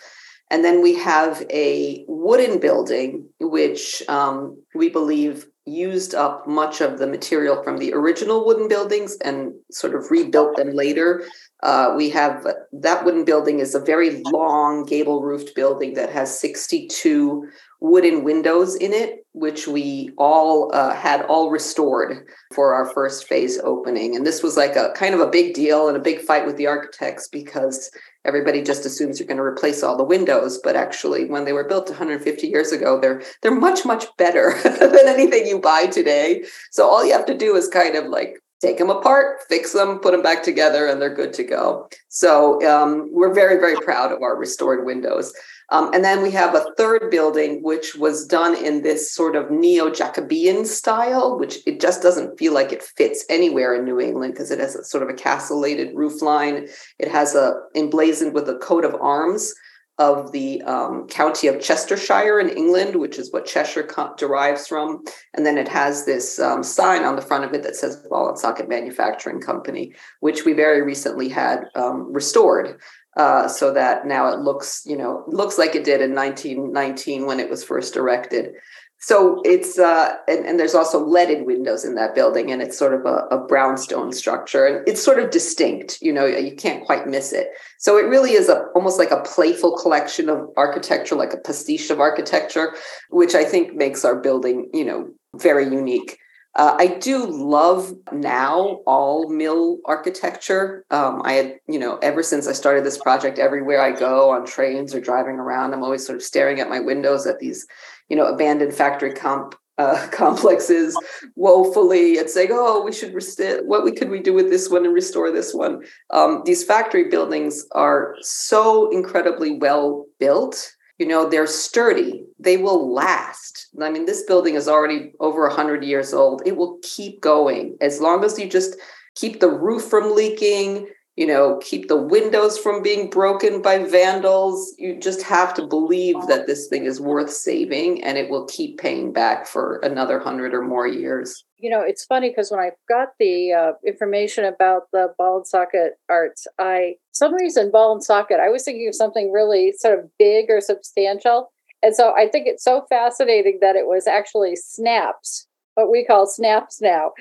and 0.52 0.62
then 0.62 0.82
we 0.82 0.94
have 0.96 1.42
a 1.50 2.04
wooden 2.06 2.60
building, 2.60 3.26
which 3.40 4.06
um, 4.06 4.62
we 4.74 4.90
believe 4.90 5.46
used 5.64 6.14
up 6.14 6.46
much 6.46 6.82
of 6.82 6.98
the 6.98 7.06
material 7.06 7.62
from 7.62 7.78
the 7.78 7.94
original 7.94 8.44
wooden 8.44 8.68
buildings 8.68 9.16
and 9.24 9.54
sort 9.70 9.94
of 9.94 10.10
rebuilt 10.10 10.58
them 10.58 10.72
later. 10.74 11.24
Uh, 11.62 11.94
we 11.96 12.10
have 12.10 12.44
that 12.72 13.04
wooden 13.04 13.24
building 13.24 13.60
is 13.60 13.74
a 13.74 13.80
very 13.80 14.20
long 14.32 14.84
gable 14.84 15.22
roofed 15.22 15.54
building 15.54 15.94
that 15.94 16.10
has 16.10 16.40
62 16.40 17.48
wooden 17.80 18.24
windows 18.24 18.74
in 18.76 18.92
it, 18.92 19.26
which 19.32 19.68
we 19.68 20.10
all 20.18 20.74
uh, 20.74 20.94
had 20.94 21.22
all 21.22 21.50
restored 21.50 22.26
for 22.54 22.74
our 22.74 22.88
first 22.92 23.28
phase 23.28 23.58
opening. 23.60 24.16
And 24.16 24.26
this 24.26 24.42
was 24.42 24.56
like 24.56 24.76
a 24.76 24.92
kind 24.96 25.14
of 25.14 25.20
a 25.20 25.30
big 25.30 25.54
deal 25.54 25.88
and 25.88 25.96
a 25.96 26.00
big 26.00 26.20
fight 26.20 26.46
with 26.46 26.56
the 26.56 26.66
architects 26.66 27.28
because 27.28 27.90
everybody 28.24 28.62
just 28.62 28.86
assumes 28.86 29.18
you're 29.18 29.26
going 29.26 29.36
to 29.36 29.42
replace 29.42 29.82
all 29.82 29.96
the 29.96 30.04
windows 30.04 30.60
but 30.62 30.76
actually 30.76 31.24
when 31.24 31.44
they 31.44 31.52
were 31.52 31.66
built 31.66 31.88
150 31.88 32.46
years 32.46 32.70
ago 32.70 33.00
they're 33.00 33.22
they're 33.40 33.54
much 33.54 33.84
much 33.84 34.06
better 34.16 34.54
than 34.62 35.08
anything 35.08 35.46
you 35.46 35.58
buy 35.58 35.86
today 35.86 36.44
so 36.70 36.88
all 36.88 37.04
you 37.04 37.12
have 37.12 37.26
to 37.26 37.36
do 37.36 37.56
is 37.56 37.68
kind 37.68 37.96
of 37.96 38.06
like 38.06 38.41
take 38.62 38.78
them 38.78 38.90
apart, 38.90 39.40
fix 39.48 39.72
them, 39.72 39.98
put 39.98 40.12
them 40.12 40.22
back 40.22 40.42
together, 40.42 40.86
and 40.86 41.02
they're 41.02 41.14
good 41.14 41.32
to 41.34 41.42
go. 41.42 41.88
So 42.08 42.64
um, 42.66 43.08
we're 43.10 43.34
very, 43.34 43.56
very 43.56 43.76
proud 43.76 44.12
of 44.12 44.22
our 44.22 44.36
restored 44.36 44.86
windows. 44.86 45.34
Um, 45.70 45.92
and 45.92 46.04
then 46.04 46.22
we 46.22 46.30
have 46.32 46.54
a 46.54 46.66
third 46.76 47.10
building, 47.10 47.62
which 47.62 47.96
was 47.96 48.26
done 48.26 48.54
in 48.54 48.82
this 48.82 49.12
sort 49.12 49.34
of 49.34 49.50
neo 49.50 49.90
Jacobean 49.90 50.64
style, 50.64 51.38
which 51.38 51.58
it 51.66 51.80
just 51.80 52.02
doesn't 52.02 52.38
feel 52.38 52.52
like 52.52 52.72
it 52.72 52.82
fits 52.82 53.24
anywhere 53.28 53.74
in 53.74 53.84
New 53.84 53.98
England 53.98 54.34
because 54.34 54.50
it 54.50 54.60
has 54.60 54.76
a 54.76 54.84
sort 54.84 55.02
of 55.02 55.08
a 55.08 55.14
castellated 55.14 55.96
roof 55.96 56.22
line. 56.22 56.68
It 56.98 57.08
has 57.08 57.34
a 57.34 57.54
emblazoned 57.74 58.34
with 58.34 58.48
a 58.48 58.58
coat 58.58 58.84
of 58.84 58.94
arms 58.94 59.54
of 59.98 60.32
the 60.32 60.62
um, 60.62 61.06
county 61.08 61.46
of 61.46 61.60
Chestershire 61.60 62.40
in 62.40 62.48
England, 62.48 62.96
which 62.96 63.18
is 63.18 63.32
what 63.32 63.46
Cheshire 63.46 63.82
co- 63.82 64.14
derives 64.16 64.66
from. 64.66 65.04
And 65.34 65.44
then 65.44 65.58
it 65.58 65.68
has 65.68 66.06
this 66.06 66.38
um, 66.38 66.62
sign 66.62 67.04
on 67.04 67.16
the 67.16 67.22
front 67.22 67.44
of 67.44 67.52
it 67.52 67.62
that 67.62 67.76
says 67.76 67.96
Ball 68.08 68.28
and 68.28 68.38
Socket 68.38 68.68
Manufacturing 68.68 69.40
Company, 69.40 69.94
which 70.20 70.44
we 70.44 70.54
very 70.54 70.82
recently 70.82 71.28
had 71.28 71.64
um, 71.74 72.12
restored. 72.12 72.80
Uh, 73.16 73.46
so 73.46 73.70
that 73.72 74.06
now 74.06 74.32
it 74.32 74.38
looks, 74.38 74.82
you 74.86 74.96
know, 74.96 75.22
looks 75.26 75.58
like 75.58 75.74
it 75.74 75.84
did 75.84 76.00
in 76.00 76.14
1919 76.14 77.26
when 77.26 77.40
it 77.40 77.50
was 77.50 77.62
first 77.62 77.94
erected. 77.94 78.54
So 79.02 79.42
it's 79.44 79.80
uh, 79.80 80.14
and, 80.28 80.46
and 80.46 80.60
there's 80.60 80.76
also 80.76 81.04
leaded 81.04 81.44
windows 81.44 81.84
in 81.84 81.96
that 81.96 82.14
building, 82.14 82.52
and 82.52 82.62
it's 82.62 82.78
sort 82.78 82.94
of 82.94 83.04
a, 83.04 83.26
a 83.34 83.38
brownstone 83.46 84.12
structure, 84.12 84.64
and 84.64 84.88
it's 84.88 85.02
sort 85.02 85.18
of 85.18 85.30
distinct. 85.30 85.98
You 86.00 86.12
know, 86.12 86.24
you 86.24 86.54
can't 86.54 86.86
quite 86.86 87.08
miss 87.08 87.32
it. 87.32 87.48
So 87.80 87.98
it 87.98 88.06
really 88.06 88.32
is 88.32 88.48
a 88.48 88.66
almost 88.76 89.00
like 89.00 89.10
a 89.10 89.20
playful 89.22 89.76
collection 89.76 90.28
of 90.28 90.48
architecture, 90.56 91.16
like 91.16 91.34
a 91.34 91.38
pastiche 91.38 91.90
of 91.90 91.98
architecture, 91.98 92.76
which 93.10 93.34
I 93.34 93.42
think 93.42 93.74
makes 93.74 94.04
our 94.04 94.14
building, 94.14 94.70
you 94.72 94.84
know, 94.84 95.08
very 95.34 95.64
unique. 95.64 96.16
Uh, 96.54 96.76
I 96.78 96.86
do 96.98 97.26
love 97.26 97.92
now 98.12 98.80
all 98.86 99.30
mill 99.30 99.78
architecture. 99.86 100.84
Um, 100.90 101.22
I 101.24 101.32
had, 101.32 101.54
you 101.66 101.78
know, 101.78 101.96
ever 102.02 102.22
since 102.22 102.46
I 102.46 102.52
started 102.52 102.84
this 102.84 102.98
project, 102.98 103.38
everywhere 103.38 103.80
I 103.80 103.92
go 103.92 104.30
on 104.30 104.44
trains 104.44 104.94
or 104.94 105.00
driving 105.00 105.36
around, 105.36 105.72
I'm 105.72 105.82
always 105.82 106.04
sort 106.04 106.16
of 106.16 106.22
staring 106.22 106.60
at 106.60 106.68
my 106.68 106.78
windows 106.78 107.26
at 107.26 107.38
these, 107.38 107.66
you 108.08 108.16
know, 108.16 108.26
abandoned 108.26 108.74
factory 108.74 109.14
comp 109.14 109.54
uh, 109.78 110.06
complexes 110.12 110.94
woefully 111.36 112.18
and 112.18 112.28
saying, 112.28 112.50
"Oh, 112.52 112.82
we 112.82 112.92
should 112.92 113.14
restore. 113.14 113.64
What 113.64 113.84
we 113.84 113.92
could 113.92 114.10
we 114.10 114.20
do 114.20 114.34
with 114.34 114.50
this 114.50 114.68
one 114.68 114.84
and 114.84 114.94
restore 114.94 115.30
this 115.30 115.54
one?" 115.54 115.82
Um, 116.10 116.42
these 116.44 116.62
factory 116.64 117.08
buildings 117.08 117.64
are 117.72 118.14
so 118.20 118.90
incredibly 118.90 119.58
well 119.58 120.04
built 120.18 120.72
you 121.02 121.08
know 121.08 121.28
they're 121.28 121.48
sturdy. 121.48 122.24
They 122.38 122.58
will 122.58 122.94
last. 122.94 123.66
I 123.80 123.90
mean 123.90 124.06
this 124.06 124.22
building 124.22 124.54
is 124.54 124.68
already 124.68 125.12
over 125.18 125.48
100 125.48 125.82
years 125.82 126.14
old. 126.14 126.42
It 126.46 126.56
will 126.56 126.78
keep 126.84 127.20
going 127.20 127.76
as 127.80 128.00
long 128.00 128.24
as 128.24 128.38
you 128.38 128.48
just 128.48 128.76
keep 129.16 129.40
the 129.40 129.50
roof 129.50 129.82
from 129.82 130.14
leaking 130.14 130.86
you 131.16 131.26
know 131.26 131.58
keep 131.62 131.88
the 131.88 131.96
windows 131.96 132.58
from 132.58 132.82
being 132.82 133.10
broken 133.10 133.60
by 133.60 133.78
vandals 133.78 134.74
you 134.78 134.98
just 134.98 135.22
have 135.22 135.52
to 135.54 135.66
believe 135.66 136.16
that 136.28 136.46
this 136.46 136.68
thing 136.68 136.84
is 136.84 137.00
worth 137.00 137.30
saving 137.30 138.02
and 138.02 138.16
it 138.18 138.30
will 138.30 138.46
keep 138.46 138.78
paying 138.78 139.12
back 139.12 139.46
for 139.46 139.76
another 139.82 140.16
100 140.16 140.54
or 140.54 140.62
more 140.62 140.86
years 140.86 141.44
you 141.62 141.70
know, 141.70 141.80
it's 141.80 142.04
funny 142.04 142.28
because 142.28 142.50
when 142.50 142.58
I 142.58 142.72
got 142.88 143.10
the 143.20 143.52
uh, 143.52 143.72
information 143.86 144.44
about 144.44 144.90
the 144.92 145.14
ball 145.16 145.38
and 145.38 145.46
socket 145.46 145.92
arts, 146.10 146.48
I 146.58 146.96
some 147.12 147.32
reason 147.32 147.70
ball 147.70 147.92
and 147.92 148.02
socket, 148.02 148.40
I 148.40 148.48
was 148.48 148.64
thinking 148.64 148.88
of 148.88 148.96
something 148.96 149.30
really 149.30 149.72
sort 149.78 149.98
of 149.98 150.10
big 150.18 150.46
or 150.50 150.60
substantial. 150.60 151.52
And 151.80 151.94
so 151.94 152.14
I 152.14 152.28
think 152.28 152.48
it's 152.48 152.64
so 152.64 152.84
fascinating 152.88 153.58
that 153.60 153.76
it 153.76 153.86
was 153.86 154.08
actually 154.08 154.56
snaps, 154.56 155.46
what 155.74 155.90
we 155.90 156.04
call 156.04 156.26
snaps 156.26 156.80
now. 156.80 157.12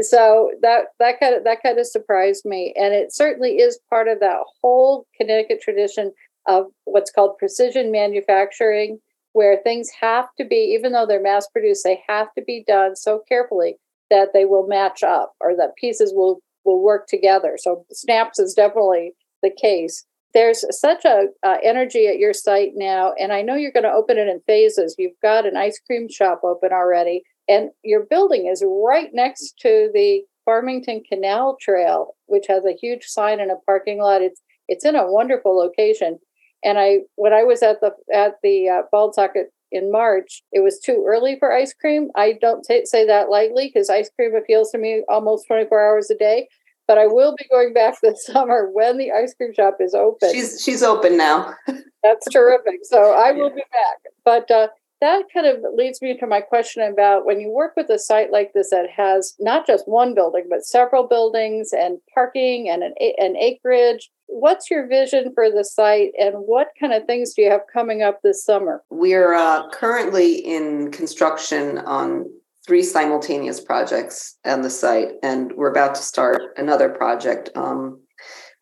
So 0.00 0.50
that 0.62 0.86
that 0.98 1.20
kind 1.20 1.34
of 1.34 1.44
that 1.44 1.62
kind 1.62 1.78
of 1.78 1.86
surprised 1.86 2.44
me. 2.44 2.74
And 2.76 2.92
it 2.94 3.14
certainly 3.14 3.58
is 3.58 3.78
part 3.88 4.08
of 4.08 4.20
that 4.20 4.40
whole 4.60 5.06
Connecticut 5.16 5.60
tradition 5.60 6.12
of 6.46 6.66
what's 6.84 7.12
called 7.12 7.38
precision 7.38 7.92
manufacturing, 7.92 8.98
where 9.32 9.60
things 9.62 9.88
have 10.00 10.26
to 10.38 10.44
be, 10.44 10.74
even 10.76 10.92
though 10.92 11.06
they're 11.06 11.22
mass 11.22 11.46
produced, 11.48 11.84
they 11.84 12.02
have 12.08 12.28
to 12.34 12.42
be 12.42 12.64
done 12.66 12.96
so 12.96 13.22
carefully 13.28 13.76
that 14.10 14.30
they 14.32 14.44
will 14.44 14.66
match 14.66 15.02
up 15.02 15.34
or 15.40 15.56
that 15.56 15.76
pieces 15.76 16.12
will 16.14 16.40
will 16.64 16.82
work 16.82 17.06
together. 17.06 17.56
So 17.58 17.84
snaps 17.92 18.38
is 18.38 18.54
definitely 18.54 19.12
the 19.42 19.50
case. 19.50 20.04
There's 20.32 20.64
such 20.78 21.04
a 21.04 21.26
uh, 21.42 21.56
energy 21.64 22.06
at 22.06 22.18
your 22.18 22.32
site 22.32 22.72
now, 22.76 23.12
and 23.18 23.32
I 23.32 23.42
know 23.42 23.56
you're 23.56 23.72
going 23.72 23.84
to 23.84 23.90
open 23.90 24.16
it 24.16 24.28
in 24.28 24.40
phases. 24.46 24.94
You've 24.96 25.18
got 25.22 25.44
an 25.44 25.56
ice 25.56 25.80
cream 25.84 26.08
shop 26.08 26.42
open 26.44 26.70
already, 26.72 27.22
and 27.50 27.70
your 27.82 28.06
building 28.08 28.46
is 28.46 28.62
right 28.64 29.10
next 29.12 29.58
to 29.62 29.90
the 29.92 30.22
Farmington 30.44 31.02
Canal 31.06 31.56
Trail, 31.60 32.14
which 32.26 32.46
has 32.48 32.64
a 32.64 32.76
huge 32.80 33.04
sign 33.04 33.40
in 33.40 33.50
a 33.50 33.56
parking 33.66 33.98
lot. 33.98 34.22
It's 34.22 34.40
it's 34.68 34.84
in 34.84 34.94
a 34.94 35.10
wonderful 35.10 35.56
location. 35.56 36.18
And 36.64 36.78
I 36.78 37.00
when 37.16 37.32
I 37.32 37.42
was 37.42 37.62
at 37.62 37.80
the 37.80 37.90
at 38.14 38.34
the 38.44 38.68
uh, 38.68 38.82
Bald 38.92 39.16
Socket 39.16 39.52
in 39.72 39.90
March, 39.90 40.42
it 40.52 40.60
was 40.60 40.78
too 40.78 41.04
early 41.06 41.38
for 41.40 41.52
ice 41.52 41.74
cream. 41.74 42.10
I 42.14 42.38
don't 42.40 42.64
t- 42.64 42.86
say 42.86 43.04
that 43.06 43.30
lightly 43.30 43.68
because 43.72 43.90
ice 43.90 44.10
cream 44.14 44.34
appeals 44.36 44.70
to 44.70 44.78
me 44.78 45.02
almost 45.08 45.46
24 45.48 45.88
hours 45.88 46.10
a 46.10 46.16
day. 46.16 46.48
But 46.86 46.98
I 46.98 47.06
will 47.06 47.34
be 47.36 47.46
going 47.50 47.72
back 47.72 47.96
this 48.02 48.26
summer 48.26 48.70
when 48.72 48.96
the 48.96 49.10
ice 49.10 49.34
cream 49.34 49.52
shop 49.54 49.78
is 49.80 49.94
open. 49.94 50.32
She's 50.32 50.62
she's 50.62 50.84
open 50.84 51.16
now. 51.16 51.54
That's 52.04 52.28
terrific. 52.30 52.80
So 52.84 53.12
I 53.12 53.32
will 53.32 53.50
be 53.50 53.64
back. 53.72 54.12
But 54.24 54.50
uh, 54.52 54.68
that 55.00 55.24
kind 55.32 55.46
of 55.46 55.64
leads 55.74 56.02
me 56.02 56.16
to 56.18 56.26
my 56.26 56.40
question 56.40 56.82
about 56.82 57.24
when 57.24 57.40
you 57.40 57.50
work 57.50 57.72
with 57.76 57.88
a 57.90 57.98
site 57.98 58.30
like 58.30 58.52
this 58.52 58.70
that 58.70 58.88
has 58.94 59.34
not 59.38 59.66
just 59.66 59.88
one 59.88 60.14
building 60.14 60.46
but 60.48 60.64
several 60.64 61.06
buildings 61.06 61.72
and 61.72 61.98
parking 62.14 62.68
and 62.68 62.82
an, 62.82 62.94
an 63.18 63.36
acreage 63.36 64.10
what's 64.30 64.70
your 64.70 64.86
vision 64.86 65.32
for 65.34 65.50
the 65.50 65.64
site 65.64 66.12
and 66.18 66.34
what 66.36 66.68
kind 66.78 66.92
of 66.92 67.04
things 67.04 67.34
do 67.34 67.42
you 67.42 67.50
have 67.50 67.62
coming 67.72 68.02
up 68.02 68.20
this 68.22 68.44
summer? 68.44 68.82
We're 68.90 69.34
uh, 69.34 69.68
currently 69.70 70.36
in 70.36 70.90
construction 70.92 71.78
on 71.78 72.26
three 72.66 72.82
simultaneous 72.82 73.60
projects 73.60 74.38
on 74.44 74.62
the 74.62 74.70
site 74.70 75.12
and 75.22 75.52
we're 75.56 75.70
about 75.70 75.94
to 75.96 76.02
start 76.02 76.42
another 76.56 76.88
project 76.88 77.50
um, 77.56 78.00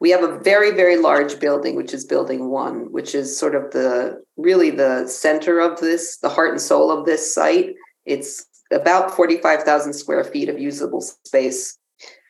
we 0.00 0.10
have 0.10 0.22
a 0.22 0.38
very 0.38 0.70
very 0.70 0.96
large 0.96 1.40
building 1.40 1.74
which 1.76 1.92
is 1.92 2.04
building 2.04 2.50
one 2.50 2.92
which 2.92 3.14
is 3.14 3.38
sort 3.38 3.54
of 3.54 3.70
the 3.72 4.22
really 4.36 4.70
the 4.70 5.06
center 5.06 5.58
of 5.58 5.80
this 5.80 6.18
the 6.18 6.28
heart 6.28 6.50
and 6.50 6.60
soul 6.60 6.90
of 6.90 7.06
this 7.06 7.34
site. 7.34 7.74
It's 8.06 8.46
about 8.72 9.14
45000 9.14 9.92
square 9.92 10.24
feet 10.24 10.48
of 10.48 10.58
usable 10.58 11.00
space 11.00 11.78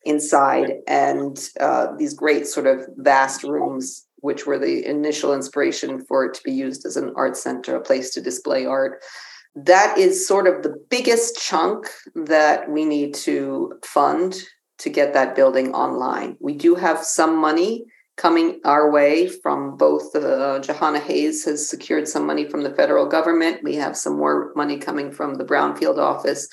inside 0.05 0.71
and 0.87 1.49
uh, 1.59 1.87
these 1.97 2.13
great 2.13 2.47
sort 2.47 2.65
of 2.65 2.87
vast 2.97 3.43
rooms 3.43 4.05
which 4.21 4.45
were 4.45 4.57
the 4.57 4.85
initial 4.85 5.33
inspiration 5.33 6.03
for 6.05 6.25
it 6.25 6.33
to 6.33 6.41
be 6.43 6.51
used 6.51 6.85
as 6.85 6.97
an 6.97 7.13
art 7.15 7.37
center 7.37 7.75
a 7.75 7.81
place 7.81 8.09
to 8.11 8.21
display 8.21 8.65
art. 8.65 9.01
That 9.55 9.97
is 9.97 10.27
sort 10.27 10.47
of 10.47 10.63
the 10.63 10.75
biggest 10.89 11.37
chunk 11.37 11.87
that 12.15 12.69
we 12.69 12.85
need 12.85 13.13
to 13.15 13.73
fund 13.83 14.35
to 14.79 14.89
get 14.89 15.13
that 15.13 15.35
building 15.35 15.73
online. 15.73 16.37
We 16.39 16.53
do 16.55 16.75
have 16.75 17.03
some 17.03 17.37
money 17.37 17.85
coming 18.17 18.59
our 18.65 18.91
way 18.91 19.29
from 19.29 19.77
both 19.77 20.13
uh, 20.13 20.59
Jahana 20.59 21.01
Hayes 21.01 21.45
has 21.45 21.69
secured 21.69 22.07
some 22.07 22.25
money 22.25 22.45
from 22.49 22.63
the 22.63 22.75
federal 22.75 23.05
government. 23.05 23.63
We 23.63 23.75
have 23.75 23.95
some 23.95 24.17
more 24.17 24.51
money 24.57 24.77
coming 24.77 25.11
from 25.11 25.35
the 25.35 25.45
Brownfield 25.45 25.97
office 25.97 26.49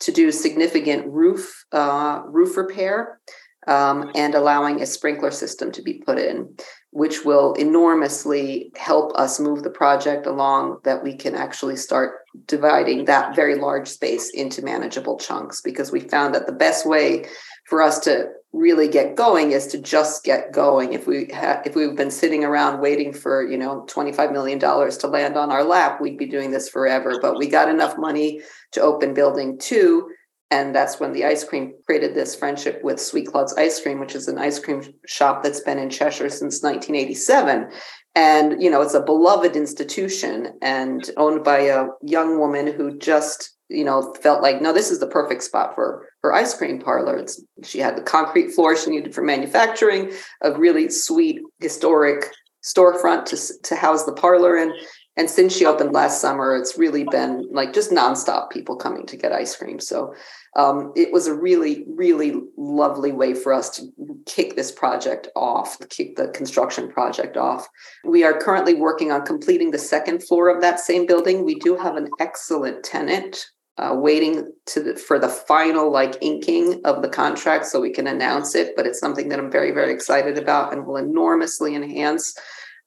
to 0.00 0.12
do 0.12 0.32
significant 0.32 1.06
roof 1.06 1.64
uh, 1.72 2.22
roof 2.26 2.56
repair 2.56 3.20
um, 3.66 4.10
and 4.14 4.34
allowing 4.34 4.80
a 4.80 4.86
sprinkler 4.86 5.30
system 5.30 5.70
to 5.72 5.82
be 5.82 5.94
put 5.94 6.18
in, 6.18 6.54
which 6.90 7.24
will 7.24 7.54
enormously 7.54 8.72
help 8.76 9.12
us 9.16 9.38
move 9.38 9.62
the 9.62 9.70
project 9.70 10.26
along. 10.26 10.78
That 10.84 11.02
we 11.02 11.16
can 11.16 11.34
actually 11.34 11.76
start 11.76 12.20
dividing 12.46 13.04
that 13.06 13.34
very 13.34 13.56
large 13.56 13.88
space 13.88 14.30
into 14.30 14.62
manageable 14.62 15.18
chunks 15.18 15.60
because 15.60 15.92
we 15.92 16.00
found 16.00 16.34
that 16.34 16.46
the 16.46 16.52
best 16.52 16.86
way 16.86 17.26
for 17.66 17.82
us 17.82 17.98
to 18.00 18.28
really 18.52 18.88
get 18.88 19.14
going 19.14 19.52
is 19.52 19.68
to 19.68 19.78
just 19.78 20.24
get 20.24 20.52
going 20.52 20.92
if 20.92 21.06
we 21.06 21.28
had 21.32 21.62
if 21.64 21.76
we've 21.76 21.94
been 21.94 22.10
sitting 22.10 22.44
around 22.44 22.80
waiting 22.80 23.12
for 23.12 23.48
you 23.48 23.56
know 23.56 23.84
25 23.86 24.32
million 24.32 24.58
dollars 24.58 24.96
to 24.96 25.06
land 25.06 25.36
on 25.36 25.52
our 25.52 25.62
lap 25.62 26.00
we'd 26.00 26.18
be 26.18 26.26
doing 26.26 26.50
this 26.50 26.68
forever 26.68 27.20
but 27.22 27.38
we 27.38 27.46
got 27.46 27.68
enough 27.68 27.96
money 27.96 28.40
to 28.72 28.80
open 28.80 29.14
building 29.14 29.56
2 29.58 30.10
and 30.50 30.74
that's 30.74 30.98
when 30.98 31.12
the 31.12 31.24
ice 31.24 31.44
cream 31.44 31.74
created 31.86 32.14
this 32.14 32.34
friendship 32.34 32.82
with 32.82 33.00
Sweet 33.00 33.28
Claude's 33.28 33.54
Ice 33.56 33.80
Cream, 33.80 34.00
which 34.00 34.14
is 34.14 34.26
an 34.26 34.38
ice 34.38 34.58
cream 34.58 34.82
shop 35.06 35.42
that's 35.42 35.60
been 35.60 35.78
in 35.78 35.90
Cheshire 35.90 36.28
since 36.28 36.62
1987. 36.62 37.70
And, 38.16 38.60
you 38.60 38.68
know, 38.68 38.82
it's 38.82 38.94
a 38.94 39.00
beloved 39.00 39.54
institution 39.54 40.58
and 40.60 41.08
owned 41.16 41.44
by 41.44 41.60
a 41.60 41.86
young 42.02 42.40
woman 42.40 42.66
who 42.66 42.98
just 42.98 43.54
you 43.70 43.84
know, 43.84 44.12
felt 44.20 44.42
like, 44.42 44.60
no, 44.60 44.72
this 44.72 44.90
is 44.90 44.98
the 44.98 45.06
perfect 45.06 45.44
spot 45.44 45.74
for 45.76 46.08
her 46.22 46.32
ice 46.32 46.52
cream 46.52 46.80
parlor. 46.80 47.16
It's, 47.16 47.40
she 47.62 47.78
had 47.78 47.96
the 47.96 48.02
concrete 48.02 48.50
floor 48.50 48.76
she 48.76 48.90
needed 48.90 49.14
for 49.14 49.22
manufacturing, 49.22 50.10
a 50.42 50.52
really 50.58 50.90
sweet 50.90 51.40
historic 51.60 52.32
storefront 52.64 53.26
to, 53.26 53.38
to 53.62 53.76
house 53.76 54.04
the 54.04 54.12
parlor 54.12 54.56
in. 54.56 54.72
And 55.20 55.28
since 55.28 55.54
she 55.54 55.66
opened 55.66 55.92
last 55.92 56.18
summer, 56.18 56.56
it's 56.56 56.78
really 56.78 57.04
been 57.04 57.46
like 57.52 57.74
just 57.74 57.90
nonstop 57.90 58.48
people 58.48 58.74
coming 58.74 59.04
to 59.04 59.18
get 59.18 59.32
ice 59.32 59.54
cream. 59.54 59.78
So 59.78 60.14
um, 60.56 60.94
it 60.96 61.12
was 61.12 61.26
a 61.26 61.34
really, 61.34 61.84
really 61.94 62.40
lovely 62.56 63.12
way 63.12 63.34
for 63.34 63.52
us 63.52 63.68
to 63.76 63.92
kick 64.24 64.56
this 64.56 64.72
project 64.72 65.28
off, 65.36 65.76
kick 65.90 66.16
the 66.16 66.28
construction 66.28 66.88
project 66.88 67.36
off. 67.36 67.68
We 68.02 68.24
are 68.24 68.40
currently 68.40 68.72
working 68.72 69.12
on 69.12 69.26
completing 69.26 69.72
the 69.72 69.78
second 69.78 70.22
floor 70.22 70.48
of 70.48 70.62
that 70.62 70.80
same 70.80 71.06
building. 71.06 71.44
We 71.44 71.56
do 71.56 71.76
have 71.76 71.96
an 71.96 72.08
excellent 72.18 72.82
tenant 72.82 73.44
uh, 73.76 73.94
waiting 73.94 74.50
to 74.68 74.82
the, 74.82 74.96
for 74.96 75.18
the 75.18 75.28
final 75.28 75.92
like 75.92 76.16
inking 76.22 76.80
of 76.86 77.02
the 77.02 77.10
contract 77.10 77.66
so 77.66 77.78
we 77.78 77.92
can 77.92 78.06
announce 78.06 78.54
it. 78.54 78.72
But 78.74 78.86
it's 78.86 78.98
something 78.98 79.28
that 79.28 79.38
I'm 79.38 79.52
very, 79.52 79.72
very 79.72 79.92
excited 79.92 80.38
about 80.38 80.72
and 80.72 80.86
will 80.86 80.96
enormously 80.96 81.74
enhance 81.74 82.34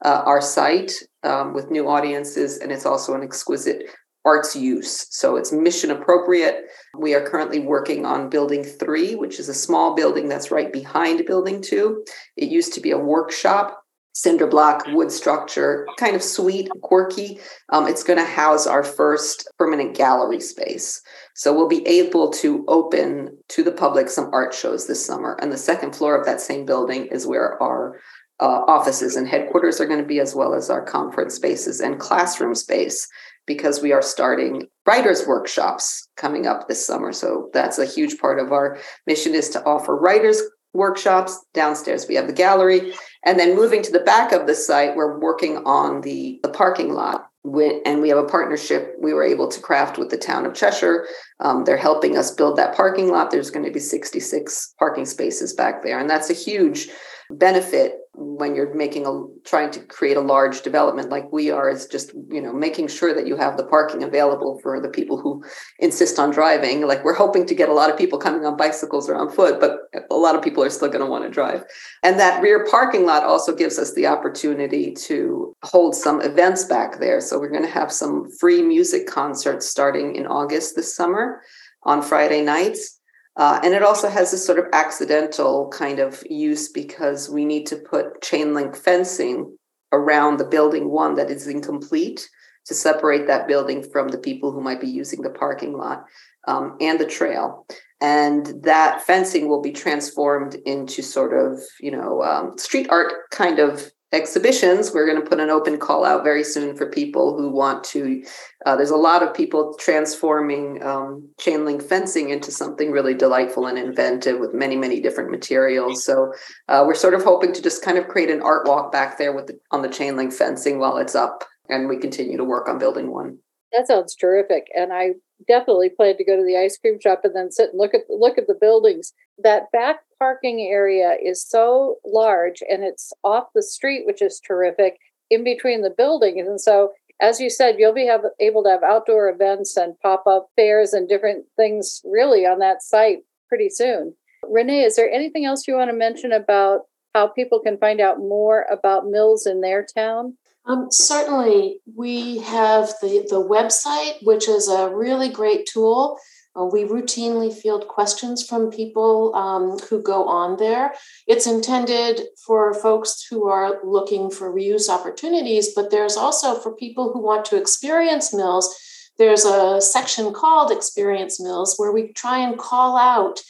uh, 0.04 0.24
our 0.26 0.42
site 0.42 0.92
um, 1.24 1.54
with 1.54 1.72
new 1.72 1.88
audiences. 1.88 2.58
And 2.58 2.72
it's 2.72 2.86
also 2.86 3.14
an 3.16 3.24
exquisite 3.24 3.90
arts 4.26 4.56
use. 4.56 5.08
So 5.10 5.36
it's 5.36 5.52
mission 5.52 5.92
appropriate. 5.92 6.66
We 6.98 7.14
are 7.14 7.28
currently 7.28 7.60
working 7.60 8.06
on 8.06 8.30
building 8.30 8.64
three, 8.64 9.16
which 9.16 9.40
is 9.40 9.50
a 9.50 9.54
small 9.54 9.96
building 9.96 10.30
that's 10.30 10.52
right 10.52 10.72
behind 10.72 11.26
building 11.26 11.62
two. 11.62 12.06
It 12.38 12.50
used 12.50 12.74
to 12.74 12.82
be 12.82 12.92
a 12.92 12.98
workshop 12.98 13.84
cinder 14.16 14.46
block 14.46 14.86
wood 14.90 15.12
structure, 15.12 15.88
kind 15.98 16.16
of 16.16 16.22
sweet, 16.22 16.70
quirky. 16.82 17.40
Um, 17.70 17.88
it's 17.88 18.04
going 18.04 18.20
to 18.20 18.26
house 18.26 18.68
our 18.68 18.84
first 18.84 19.50
permanent 19.58 19.96
gallery 19.96 20.40
space. 20.40 21.02
So 21.36 21.54
we'll 21.54 21.68
be 21.68 21.86
able 21.88 22.30
to 22.34 22.64
open 22.68 23.36
to 23.50 23.64
the 23.64 23.72
public 23.72 24.10
some 24.10 24.30
art 24.32 24.54
shows 24.54 24.86
this 24.88 25.04
summer. 25.04 25.38
And 25.42 25.52
the 25.52 25.58
second 25.58 25.96
floor 25.96 26.16
of 26.16 26.26
that 26.26 26.42
same 26.42 26.66
building 26.66 27.08
is 27.08 27.26
where 27.26 27.62
our 27.62 28.00
uh, 28.40 28.64
offices 28.68 29.16
and 29.16 29.28
headquarters 29.28 29.80
are 29.80 29.86
going 29.86 30.02
to 30.02 30.06
be, 30.06 30.20
as 30.20 30.36
well 30.36 30.54
as 30.54 30.70
our 30.70 30.84
conference 30.84 31.36
spaces 31.36 31.80
and 31.80 32.00
classroom 32.00 32.56
space, 32.56 33.08
because 33.46 33.82
we 33.82 33.92
are 33.92 34.02
starting 34.02 34.68
writers' 34.86 35.28
workshops 35.28 36.08
coming 36.18 36.48
up 36.48 36.68
this 36.68 36.86
summer. 36.86 37.12
So 37.12 37.50
that's 37.54 37.80
a 37.80 37.86
huge 37.86 38.18
part 38.20 38.40
of 38.40 38.52
our 38.52 38.78
mission 39.06 39.34
is 39.34 39.50
to 39.50 39.64
offer 39.64 39.96
writers 39.96 40.42
workshops. 40.74 41.46
Downstairs, 41.54 42.08
we 42.08 42.16
have 42.16 42.28
the 42.28 42.34
gallery. 42.34 42.94
And 43.26 43.40
then 43.40 43.56
moving 43.56 43.82
to 43.84 43.92
the 43.92 44.00
back 44.00 44.32
of 44.32 44.48
the 44.48 44.56
site, 44.56 44.96
we're 44.96 45.20
working 45.20 45.58
on 45.66 46.02
the, 46.02 46.40
the 46.44 46.50
parking 46.50 46.94
lot. 46.94 47.28
And 47.46 48.02
we 48.02 48.10
have 48.10 48.18
a 48.18 48.24
partnership 48.24 48.96
we 49.00 49.14
were 49.14 49.24
able 49.24 49.50
to 49.50 49.60
craft 49.60 49.98
with 49.98 50.10
the 50.10 50.18
town 50.18 50.46
of 50.46 50.54
Cheshire. 50.54 51.06
Um, 51.42 51.66
they're 51.66 51.78
helping 51.78 52.18
us 52.18 52.32
build 52.32 52.58
that 52.58 52.76
parking 52.76 53.10
lot. 53.10 53.32
There's 53.32 53.52
going 53.52 53.66
to 53.66 53.72
be 53.72 53.82
66 53.82 54.74
parking 54.80 55.06
spaces 55.06 55.54
back 55.54 55.84
there. 55.84 56.00
And 56.00 56.10
that's 56.10 56.30
a 56.30 56.34
huge 56.34 56.88
benefit 57.30 57.98
when 58.16 58.56
you're 58.56 58.74
making 58.76 59.06
a 59.08 59.26
trying 59.44 59.72
to 59.72 59.80
create 59.80 60.18
a 60.18 60.22
large 60.22 60.62
development 60.62 61.10
like 61.10 61.32
we 61.32 61.50
are 61.50 61.70
is 61.70 61.88
just 61.88 62.14
you 62.30 62.42
know 62.42 62.54
making 62.54 62.88
sure 62.88 63.14
that 63.14 63.26
you 63.26 63.36
have 63.36 63.58
the 63.58 63.66
parking 63.66 64.04
available 64.04 64.60
for 64.62 64.80
the 64.80 64.90
people 64.90 65.20
who 65.20 65.44
insist 65.80 66.20
on 66.20 66.30
driving. 66.30 66.86
Like 66.86 67.04
we're 67.04 67.16
hoping 67.16 67.46
to 67.48 67.56
get 67.56 67.70
a 67.70 67.74
lot 67.74 67.90
of 67.90 67.98
people 67.98 68.20
coming 68.20 68.46
on 68.46 68.56
bicycles 68.56 69.10
or 69.10 69.16
on 69.16 69.32
foot 69.32 69.60
but 69.60 69.80
a 70.12 70.16
lot 70.16 70.36
of 70.36 70.44
people 70.44 70.64
are 70.64 70.70
still 70.70 70.90
going 70.90 71.00
to 71.00 71.10
want 71.10 71.24
to 71.24 71.30
drive. 71.30 71.64
And 72.04 72.20
that 72.20 72.42
rear 72.42 72.68
parking 72.70 73.06
lot 73.06 73.24
also 73.24 73.56
gives 73.56 73.80
us 73.80 73.94
the 73.94 74.08
opportunity 74.08 74.94
to 74.94 75.56
hold 75.64 75.96
some 75.96 76.22
events 76.22 76.66
back 76.66 77.00
there. 77.00 77.20
So 77.20 77.40
we're 77.40 77.50
going 77.50 77.64
to 77.64 77.70
have 77.70 77.92
some 77.92 78.30
free 78.40 78.62
music 78.62 79.08
concerts 79.08 79.68
starting 79.68 80.16
in 80.16 80.28
august 80.28 80.76
this 80.76 80.96
summer 80.96 81.42
on 81.84 82.02
friday 82.02 82.42
nights 82.42 83.00
uh, 83.36 83.60
and 83.64 83.74
it 83.74 83.82
also 83.82 84.10
has 84.10 84.32
this 84.32 84.46
sort 84.46 84.60
of 84.60 84.66
accidental 84.74 85.70
kind 85.70 86.00
of 86.00 86.24
use 86.30 86.70
because 86.70 87.30
we 87.30 87.46
need 87.46 87.66
to 87.66 87.76
put 87.76 88.22
chain 88.22 88.54
link 88.54 88.76
fencing 88.76 89.58
around 89.92 90.38
the 90.38 90.46
building 90.46 90.90
one 90.90 91.16
that 91.16 91.32
is 91.32 91.48
incomplete 91.48 92.30
to 92.66 92.74
separate 92.74 93.28
that 93.28 93.48
building 93.48 93.84
from 93.84 94.08
the 94.10 94.18
people 94.18 94.52
who 94.52 94.62
might 94.62 94.80
be 94.80 94.88
using 94.88 95.22
the 95.22 95.30
parking 95.30 95.74
lot 95.74 96.06
um, 96.48 96.78
and 96.80 97.00
the 97.00 97.06
trail. 97.06 97.66
And 98.02 98.64
that 98.64 99.02
fencing 99.02 99.48
will 99.48 99.62
be 99.62 99.72
transformed 99.72 100.56
into 100.66 101.02
sort 101.02 101.34
of, 101.34 101.62
you 101.80 101.92
know, 101.92 102.22
um, 102.22 102.58
street 102.58 102.88
art 102.90 103.14
kind 103.32 103.60
of 103.60 103.92
exhibitions 104.14 104.94
we're 104.94 105.08
going 105.08 105.22
to 105.22 105.28
put 105.28 105.40
an 105.40 105.50
open 105.50 105.78
call 105.78 106.06
out 106.06 106.24
very 106.24 106.44
soon 106.44 106.76
for 106.76 106.90
people 106.90 107.36
who 107.38 107.50
want 107.50 107.84
to 107.84 108.24
uh, 108.66 108.76
there's 108.76 108.92
a 108.92 108.96
lot 108.96 109.22
of 109.22 109.34
people 109.34 109.76
transforming 109.80 110.82
um, 110.84 111.28
chain 111.40 111.66
link 111.66 111.82
fencing 111.82 112.30
into 112.30 112.52
something 112.52 112.92
really 112.92 113.14
delightful 113.14 113.68
and 113.68 113.78
inventive 113.78 114.40
with 114.40 114.54
many 114.54 114.76
many 114.76 115.02
different 115.02 115.32
materials. 115.32 116.06
So 116.06 116.34
uh, 116.70 116.84
we're 116.86 116.96
sort 116.96 117.14
of 117.14 117.24
hoping 117.24 117.54
to 117.54 117.62
just 117.62 117.84
kind 117.84 117.98
of 117.98 118.08
create 118.08 118.30
an 118.30 118.42
art 118.42 118.68
walk 118.68 118.92
back 118.92 119.18
there 119.18 119.34
with 119.34 119.48
the, 119.48 119.60
on 119.72 119.82
the 119.82 119.90
chain 119.90 120.16
link 120.16 120.32
fencing 120.32 120.80
while 120.80 120.98
it's 120.98 121.16
up 121.16 121.44
and 121.70 121.90
we 121.90 121.98
continue 121.98 122.38
to 122.38 122.44
work 122.44 122.70
on 122.70 122.80
building 122.80 123.12
one 123.12 123.38
that 123.74 123.88
sounds 123.88 124.16
terrific 124.16 124.68
and 124.76 124.94
i 124.94 125.10
definitely 125.48 125.90
plan 125.90 126.16
to 126.18 126.24
go 126.24 126.36
to 126.38 126.44
the 126.44 126.58
ice 126.58 126.78
cream 126.78 127.00
shop 127.02 127.22
and 127.24 127.36
then 127.36 127.52
sit 127.52 127.72
and 127.72 127.80
look 127.80 127.94
at 127.94 128.02
look 128.10 128.38
at 128.38 128.48
the 128.48 128.58
buildings 128.60 129.14
that 129.38 129.72
back 129.72 130.00
parking 130.24 130.62
area 130.62 131.18
is 131.22 131.46
so 131.46 131.98
large 132.06 132.64
and 132.70 132.82
it's 132.82 133.12
off 133.26 133.48
the 133.54 133.62
street, 133.62 134.06
which 134.06 134.22
is 134.22 134.40
terrific, 134.40 134.98
in 135.30 135.44
between 135.44 135.82
the 135.82 135.90
buildings. 135.90 136.48
And 136.48 136.62
so, 136.62 136.94
as 137.22 137.42
you 137.42 137.50
said, 137.50 137.76
you'll 137.78 137.94
be 137.94 138.06
have, 138.06 138.22
able 138.40 138.64
to 138.64 138.70
have 138.70 138.84
outdoor 138.84 139.28
events 139.28 139.76
and 139.76 140.00
pop 140.00 140.26
up 140.26 140.48
fairs 140.56 140.94
and 140.94 141.10
different 141.10 141.46
things 141.58 142.02
really 142.06 142.46
on 142.46 142.60
that 142.60 142.82
site 142.82 143.20
pretty 143.50 143.70
soon. 143.70 144.16
Renee, 144.48 144.84
is 144.84 144.96
there 144.96 145.12
anything 145.12 145.44
else 145.44 145.68
you 145.68 145.76
want 145.76 145.90
to 145.90 145.96
mention 145.96 146.32
about 146.32 146.82
how 147.14 147.28
people 147.28 147.60
can 147.60 147.78
find 147.78 148.00
out 148.00 148.18
more 148.20 148.66
about 148.72 149.08
mills 149.08 149.46
in 149.46 149.60
their 149.60 149.86
town? 149.86 150.38
Um, 150.66 150.88
certainly, 150.92 151.80
we 151.96 152.40
have 152.40 152.94
the, 153.02 153.26
the 153.30 153.44
website, 153.44 154.24
which 154.24 154.48
is 154.48 154.70
a 154.70 154.94
really 154.96 155.30
great 155.30 155.66
tool 155.66 156.20
uh, 156.56 156.66
we 156.66 156.84
routinely 156.84 157.52
field 157.52 157.88
questions 157.88 158.46
from 158.46 158.70
people 158.70 159.34
um, 159.36 159.78
who 159.90 160.02
go 160.02 160.28
on 160.28 160.58
there. 160.58 160.94
It's 161.28 161.48
intended 161.48 162.22
for 162.46 162.74
folks 162.76 163.26
who 163.28 163.48
are 163.48 163.80
looking 163.84 164.30
for 164.30 164.54
reuse 164.54 164.88
opportunities, 164.88 165.74
but 165.74 165.90
there's 165.90 166.16
also 166.16 166.60
for 166.60 166.76
people 166.76 167.12
who 167.12 167.24
want 167.24 167.46
to 167.46 167.58
experience 167.58 168.34
mills. 168.34 168.76
There's 169.18 169.46
a 169.46 169.82
section 169.82 170.32
called 170.32 170.72
Experience 170.72 171.42
Mills 171.42 171.76
where 171.78 171.92
we 171.92 172.14
try 172.14 172.40
and 172.40 172.58
call 172.58 172.98
out 172.98 173.42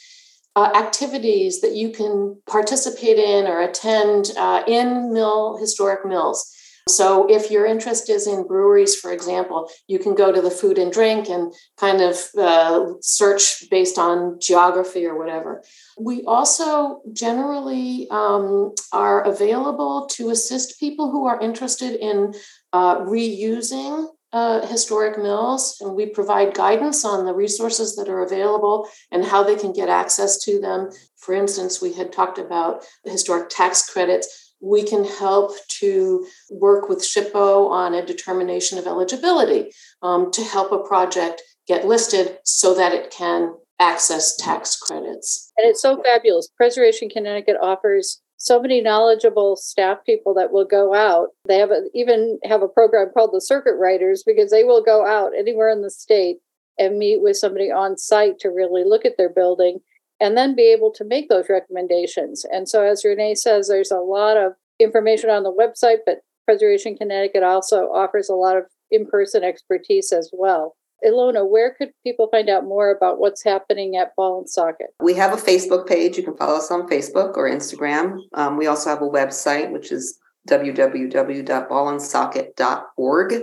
uh, 0.56 0.70
activities 0.74 1.60
that 1.60 1.74
you 1.74 1.90
can 1.90 2.40
participate 2.46 3.18
in 3.18 3.46
or 3.46 3.60
attend 3.60 4.30
uh, 4.38 4.62
in 4.66 5.12
mill 5.12 5.58
historic 5.58 6.06
mills. 6.06 6.50
So, 6.86 7.26
if 7.30 7.50
your 7.50 7.64
interest 7.64 8.10
is 8.10 8.26
in 8.26 8.46
breweries, 8.46 8.94
for 8.94 9.10
example, 9.10 9.70
you 9.88 9.98
can 9.98 10.14
go 10.14 10.30
to 10.30 10.42
the 10.42 10.50
food 10.50 10.76
and 10.76 10.92
drink 10.92 11.30
and 11.30 11.52
kind 11.78 12.02
of 12.02 12.18
uh, 12.38 12.92
search 13.00 13.64
based 13.70 13.98
on 13.98 14.38
geography 14.38 15.06
or 15.06 15.18
whatever. 15.18 15.62
We 15.98 16.24
also 16.24 17.00
generally 17.12 18.06
um, 18.10 18.74
are 18.92 19.22
available 19.22 20.06
to 20.12 20.28
assist 20.28 20.78
people 20.78 21.10
who 21.10 21.24
are 21.26 21.40
interested 21.40 21.94
in 21.94 22.34
uh, 22.74 23.00
reusing 23.00 24.08
uh, 24.34 24.66
historic 24.66 25.16
mills, 25.16 25.78
and 25.80 25.94
we 25.94 26.06
provide 26.06 26.54
guidance 26.54 27.04
on 27.04 27.24
the 27.24 27.32
resources 27.32 27.94
that 27.96 28.08
are 28.08 28.22
available 28.22 28.88
and 29.10 29.24
how 29.24 29.42
they 29.42 29.54
can 29.54 29.72
get 29.72 29.88
access 29.88 30.38
to 30.38 30.60
them. 30.60 30.90
For 31.16 31.34
instance, 31.34 31.80
we 31.80 31.92
had 31.94 32.12
talked 32.12 32.38
about 32.38 32.84
the 33.04 33.12
historic 33.12 33.48
tax 33.48 33.88
credits 33.88 34.43
we 34.64 34.82
can 34.82 35.04
help 35.04 35.52
to 35.68 36.26
work 36.50 36.88
with 36.88 37.00
SHPO 37.00 37.70
on 37.70 37.94
a 37.94 38.04
determination 38.04 38.78
of 38.78 38.86
eligibility 38.86 39.70
um, 40.02 40.30
to 40.32 40.42
help 40.42 40.72
a 40.72 40.78
project 40.78 41.42
get 41.68 41.86
listed 41.86 42.38
so 42.44 42.74
that 42.74 42.92
it 42.92 43.10
can 43.10 43.54
access 43.78 44.36
tax 44.36 44.76
credits. 44.76 45.52
And 45.58 45.68
it's 45.68 45.82
so 45.82 46.02
fabulous. 46.02 46.48
Preservation 46.56 47.10
Connecticut 47.10 47.56
offers 47.60 48.22
so 48.36 48.60
many 48.60 48.80
knowledgeable 48.80 49.56
staff 49.56 49.98
people 50.04 50.34
that 50.34 50.52
will 50.52 50.64
go 50.64 50.94
out. 50.94 51.28
They 51.46 51.58
have 51.58 51.70
a, 51.70 51.82
even 51.94 52.38
have 52.44 52.62
a 52.62 52.68
program 52.68 53.10
called 53.12 53.32
the 53.32 53.40
Circuit 53.40 53.76
Riders 53.76 54.22
because 54.26 54.50
they 54.50 54.64
will 54.64 54.82
go 54.82 55.06
out 55.06 55.32
anywhere 55.36 55.70
in 55.70 55.82
the 55.82 55.90
state 55.90 56.38
and 56.78 56.98
meet 56.98 57.22
with 57.22 57.36
somebody 57.36 57.70
on 57.70 57.96
site 57.96 58.38
to 58.40 58.48
really 58.48 58.84
look 58.84 59.04
at 59.04 59.16
their 59.16 59.28
building 59.30 59.78
and 60.24 60.36
then 60.38 60.56
be 60.56 60.72
able 60.72 60.90
to 60.92 61.04
make 61.04 61.28
those 61.28 61.50
recommendations. 61.50 62.46
And 62.50 62.66
so, 62.66 62.82
as 62.82 63.04
Renee 63.04 63.34
says, 63.34 63.68
there's 63.68 63.90
a 63.90 63.98
lot 63.98 64.38
of 64.38 64.54
information 64.80 65.28
on 65.28 65.42
the 65.42 65.52
website, 65.52 65.98
but 66.06 66.20
Preservation 66.46 66.96
Connecticut 66.96 67.42
also 67.42 67.90
offers 67.92 68.30
a 68.30 68.34
lot 68.34 68.56
of 68.56 68.64
in 68.90 69.06
person 69.06 69.44
expertise 69.44 70.12
as 70.12 70.30
well. 70.32 70.76
Ilona, 71.04 71.46
where 71.46 71.74
could 71.74 71.90
people 72.02 72.28
find 72.30 72.48
out 72.48 72.64
more 72.64 72.90
about 72.90 73.18
what's 73.18 73.44
happening 73.44 73.96
at 73.96 74.16
Ball 74.16 74.38
and 74.38 74.48
Socket? 74.48 74.94
We 75.02 75.12
have 75.14 75.34
a 75.34 75.36
Facebook 75.36 75.86
page. 75.86 76.16
You 76.16 76.22
can 76.22 76.38
follow 76.38 76.56
us 76.56 76.70
on 76.70 76.88
Facebook 76.88 77.36
or 77.36 77.46
Instagram. 77.46 78.16
Um, 78.32 78.56
we 78.56 78.66
also 78.66 78.88
have 78.88 79.02
a 79.02 79.08
website, 79.08 79.72
which 79.72 79.92
is 79.92 80.18
www.ballandsocket.org 80.48 83.42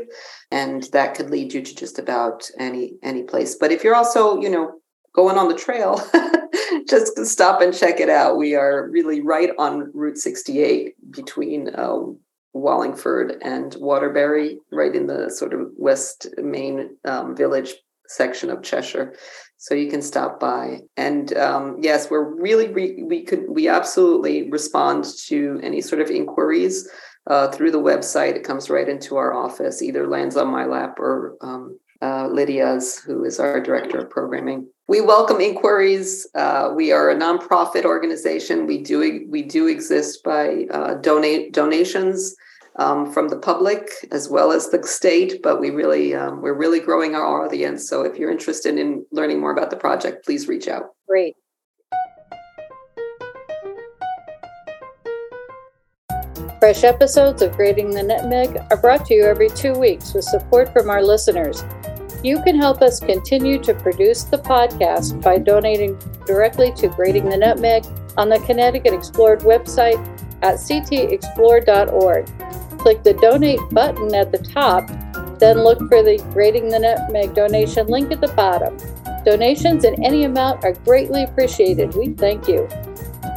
and 0.51 0.83
that 0.83 1.15
could 1.15 1.31
lead 1.31 1.53
you 1.53 1.61
to 1.61 1.75
just 1.75 1.97
about 1.97 2.47
any 2.59 2.93
any 3.01 3.23
place 3.23 3.55
but 3.55 3.71
if 3.71 3.83
you're 3.83 3.95
also 3.95 4.39
you 4.39 4.47
know 4.47 4.73
going 5.15 5.35
on 5.35 5.47
the 5.47 5.55
trail 5.55 5.99
just 6.89 7.17
stop 7.25 7.61
and 7.61 7.73
check 7.73 7.99
it 7.99 8.09
out. 8.09 8.37
We 8.37 8.55
are 8.55 8.89
really 8.89 9.21
right 9.21 9.51
on 9.57 9.91
Route 9.93 10.17
68 10.17 10.95
between 11.11 11.69
um, 11.77 12.19
Wallingford 12.53 13.37
and 13.41 13.75
Waterbury, 13.79 14.59
right 14.71 14.95
in 14.95 15.07
the 15.07 15.29
sort 15.29 15.53
of 15.53 15.69
west 15.77 16.27
main 16.37 16.97
um, 17.05 17.35
village 17.35 17.73
section 18.07 18.49
of 18.49 18.61
Cheshire. 18.61 19.13
So 19.57 19.75
you 19.75 19.89
can 19.89 20.01
stop 20.01 20.39
by. 20.39 20.79
And 20.97 21.35
um, 21.37 21.77
yes, 21.79 22.09
we're 22.09 22.35
really 22.35 22.67
re- 22.67 23.03
we 23.03 23.23
could 23.23 23.45
we 23.47 23.67
absolutely 23.67 24.49
respond 24.49 25.05
to 25.27 25.59
any 25.63 25.81
sort 25.81 26.01
of 26.01 26.09
inquiries 26.09 26.89
uh, 27.27 27.49
through 27.49 27.71
the 27.71 27.77
website. 27.77 28.35
It 28.35 28.43
comes 28.43 28.69
right 28.69 28.89
into 28.89 29.17
our 29.17 29.33
office, 29.33 29.81
either 29.81 30.07
lands 30.07 30.35
on 30.35 30.47
my 30.47 30.65
lap 30.65 30.99
or 30.99 31.37
um, 31.41 31.79
uh, 32.01 32.27
Lydia's, 32.27 32.99
who 32.99 33.23
is 33.23 33.39
our 33.39 33.59
director 33.59 33.99
of 33.99 34.09
programming. 34.09 34.67
We 34.87 35.01
welcome 35.01 35.39
inquiries. 35.39 36.27
Uh, 36.35 36.71
we 36.75 36.91
are 36.91 37.09
a 37.09 37.15
nonprofit 37.15 37.85
organization. 37.85 38.67
We 38.67 38.83
do 38.83 39.25
we 39.29 39.41
do 39.41 39.67
exist 39.67 40.23
by 40.23 40.65
uh, 40.71 40.95
donate 40.95 41.53
donations 41.53 42.35
um, 42.77 43.11
from 43.11 43.29
the 43.29 43.37
public 43.37 43.89
as 44.11 44.29
well 44.29 44.51
as 44.51 44.69
the 44.69 44.83
state, 44.83 45.41
but 45.41 45.59
we 45.59 45.69
really 45.69 46.13
um, 46.13 46.41
we're 46.41 46.57
really 46.57 46.79
growing 46.79 47.15
our 47.15 47.45
audience. 47.45 47.87
So 47.87 48.01
if 48.01 48.17
you're 48.17 48.31
interested 48.31 48.77
in 48.77 49.05
learning 49.11 49.39
more 49.39 49.51
about 49.51 49.69
the 49.69 49.77
project, 49.77 50.25
please 50.25 50.47
reach 50.47 50.67
out. 50.67 50.89
Great. 51.07 51.35
Fresh 56.59 56.83
episodes 56.83 57.41
of 57.41 57.55
Grating 57.55 57.89
the 57.89 58.03
Nutmeg 58.03 58.55
are 58.69 58.77
brought 58.77 59.05
to 59.07 59.15
you 59.15 59.23
every 59.23 59.49
two 59.49 59.73
weeks 59.73 60.13
with 60.13 60.25
support 60.25 60.71
from 60.71 60.91
our 60.91 61.01
listeners. 61.01 61.63
You 62.23 62.41
can 62.43 62.55
help 62.55 62.81
us 62.83 62.99
continue 62.99 63.57
to 63.63 63.73
produce 63.73 64.23
the 64.23 64.37
podcast 64.37 65.21
by 65.23 65.39
donating 65.39 65.97
directly 66.27 66.71
to 66.73 66.87
Grating 66.87 67.27
the 67.27 67.37
Nutmeg 67.37 67.83
on 68.15 68.29
the 68.29 68.39
Connecticut 68.39 68.93
Explored 68.93 69.39
website 69.39 69.99
at 70.43 70.55
ctexplored.org. 70.55 72.27
Click 72.77 73.03
the 73.03 73.13
donate 73.15 73.59
button 73.71 74.13
at 74.13 74.31
the 74.31 74.37
top, 74.37 74.87
then 75.39 75.63
look 75.63 75.79
for 75.89 76.03
the 76.03 76.23
Grating 76.31 76.69
the 76.69 76.79
Nutmeg 76.79 77.33
donation 77.33 77.87
link 77.87 78.11
at 78.11 78.21
the 78.21 78.27
bottom. 78.33 78.77
Donations 79.25 79.83
in 79.83 80.03
any 80.03 80.25
amount 80.25 80.63
are 80.63 80.73
greatly 80.73 81.23
appreciated. 81.23 81.95
We 81.95 82.13
thank 82.13 82.47
you. 82.47 82.67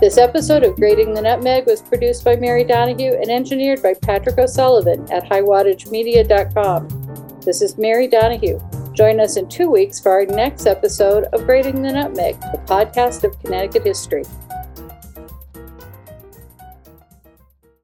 This 0.00 0.18
episode 0.18 0.62
of 0.62 0.76
Grating 0.76 1.14
the 1.14 1.22
Nutmeg 1.22 1.66
was 1.66 1.80
produced 1.80 2.24
by 2.24 2.36
Mary 2.36 2.64
Donohue 2.64 3.14
and 3.14 3.30
engineered 3.30 3.82
by 3.82 3.94
Patrick 3.94 4.36
O'Sullivan 4.38 5.10
at 5.10 5.24
highwattagemedia.com. 5.24 7.03
This 7.44 7.60
is 7.60 7.76
Mary 7.76 8.08
Donohue. 8.08 8.58
Join 8.94 9.20
us 9.20 9.36
in 9.36 9.46
two 9.50 9.68
weeks 9.68 10.00
for 10.00 10.12
our 10.12 10.24
next 10.24 10.66
episode 10.66 11.24
of 11.24 11.44
Grating 11.44 11.82
the 11.82 11.92
Nutmeg, 11.92 12.40
the 12.40 12.62
podcast 12.64 13.22
of 13.22 13.38
Connecticut 13.38 13.84
history. 13.84 14.24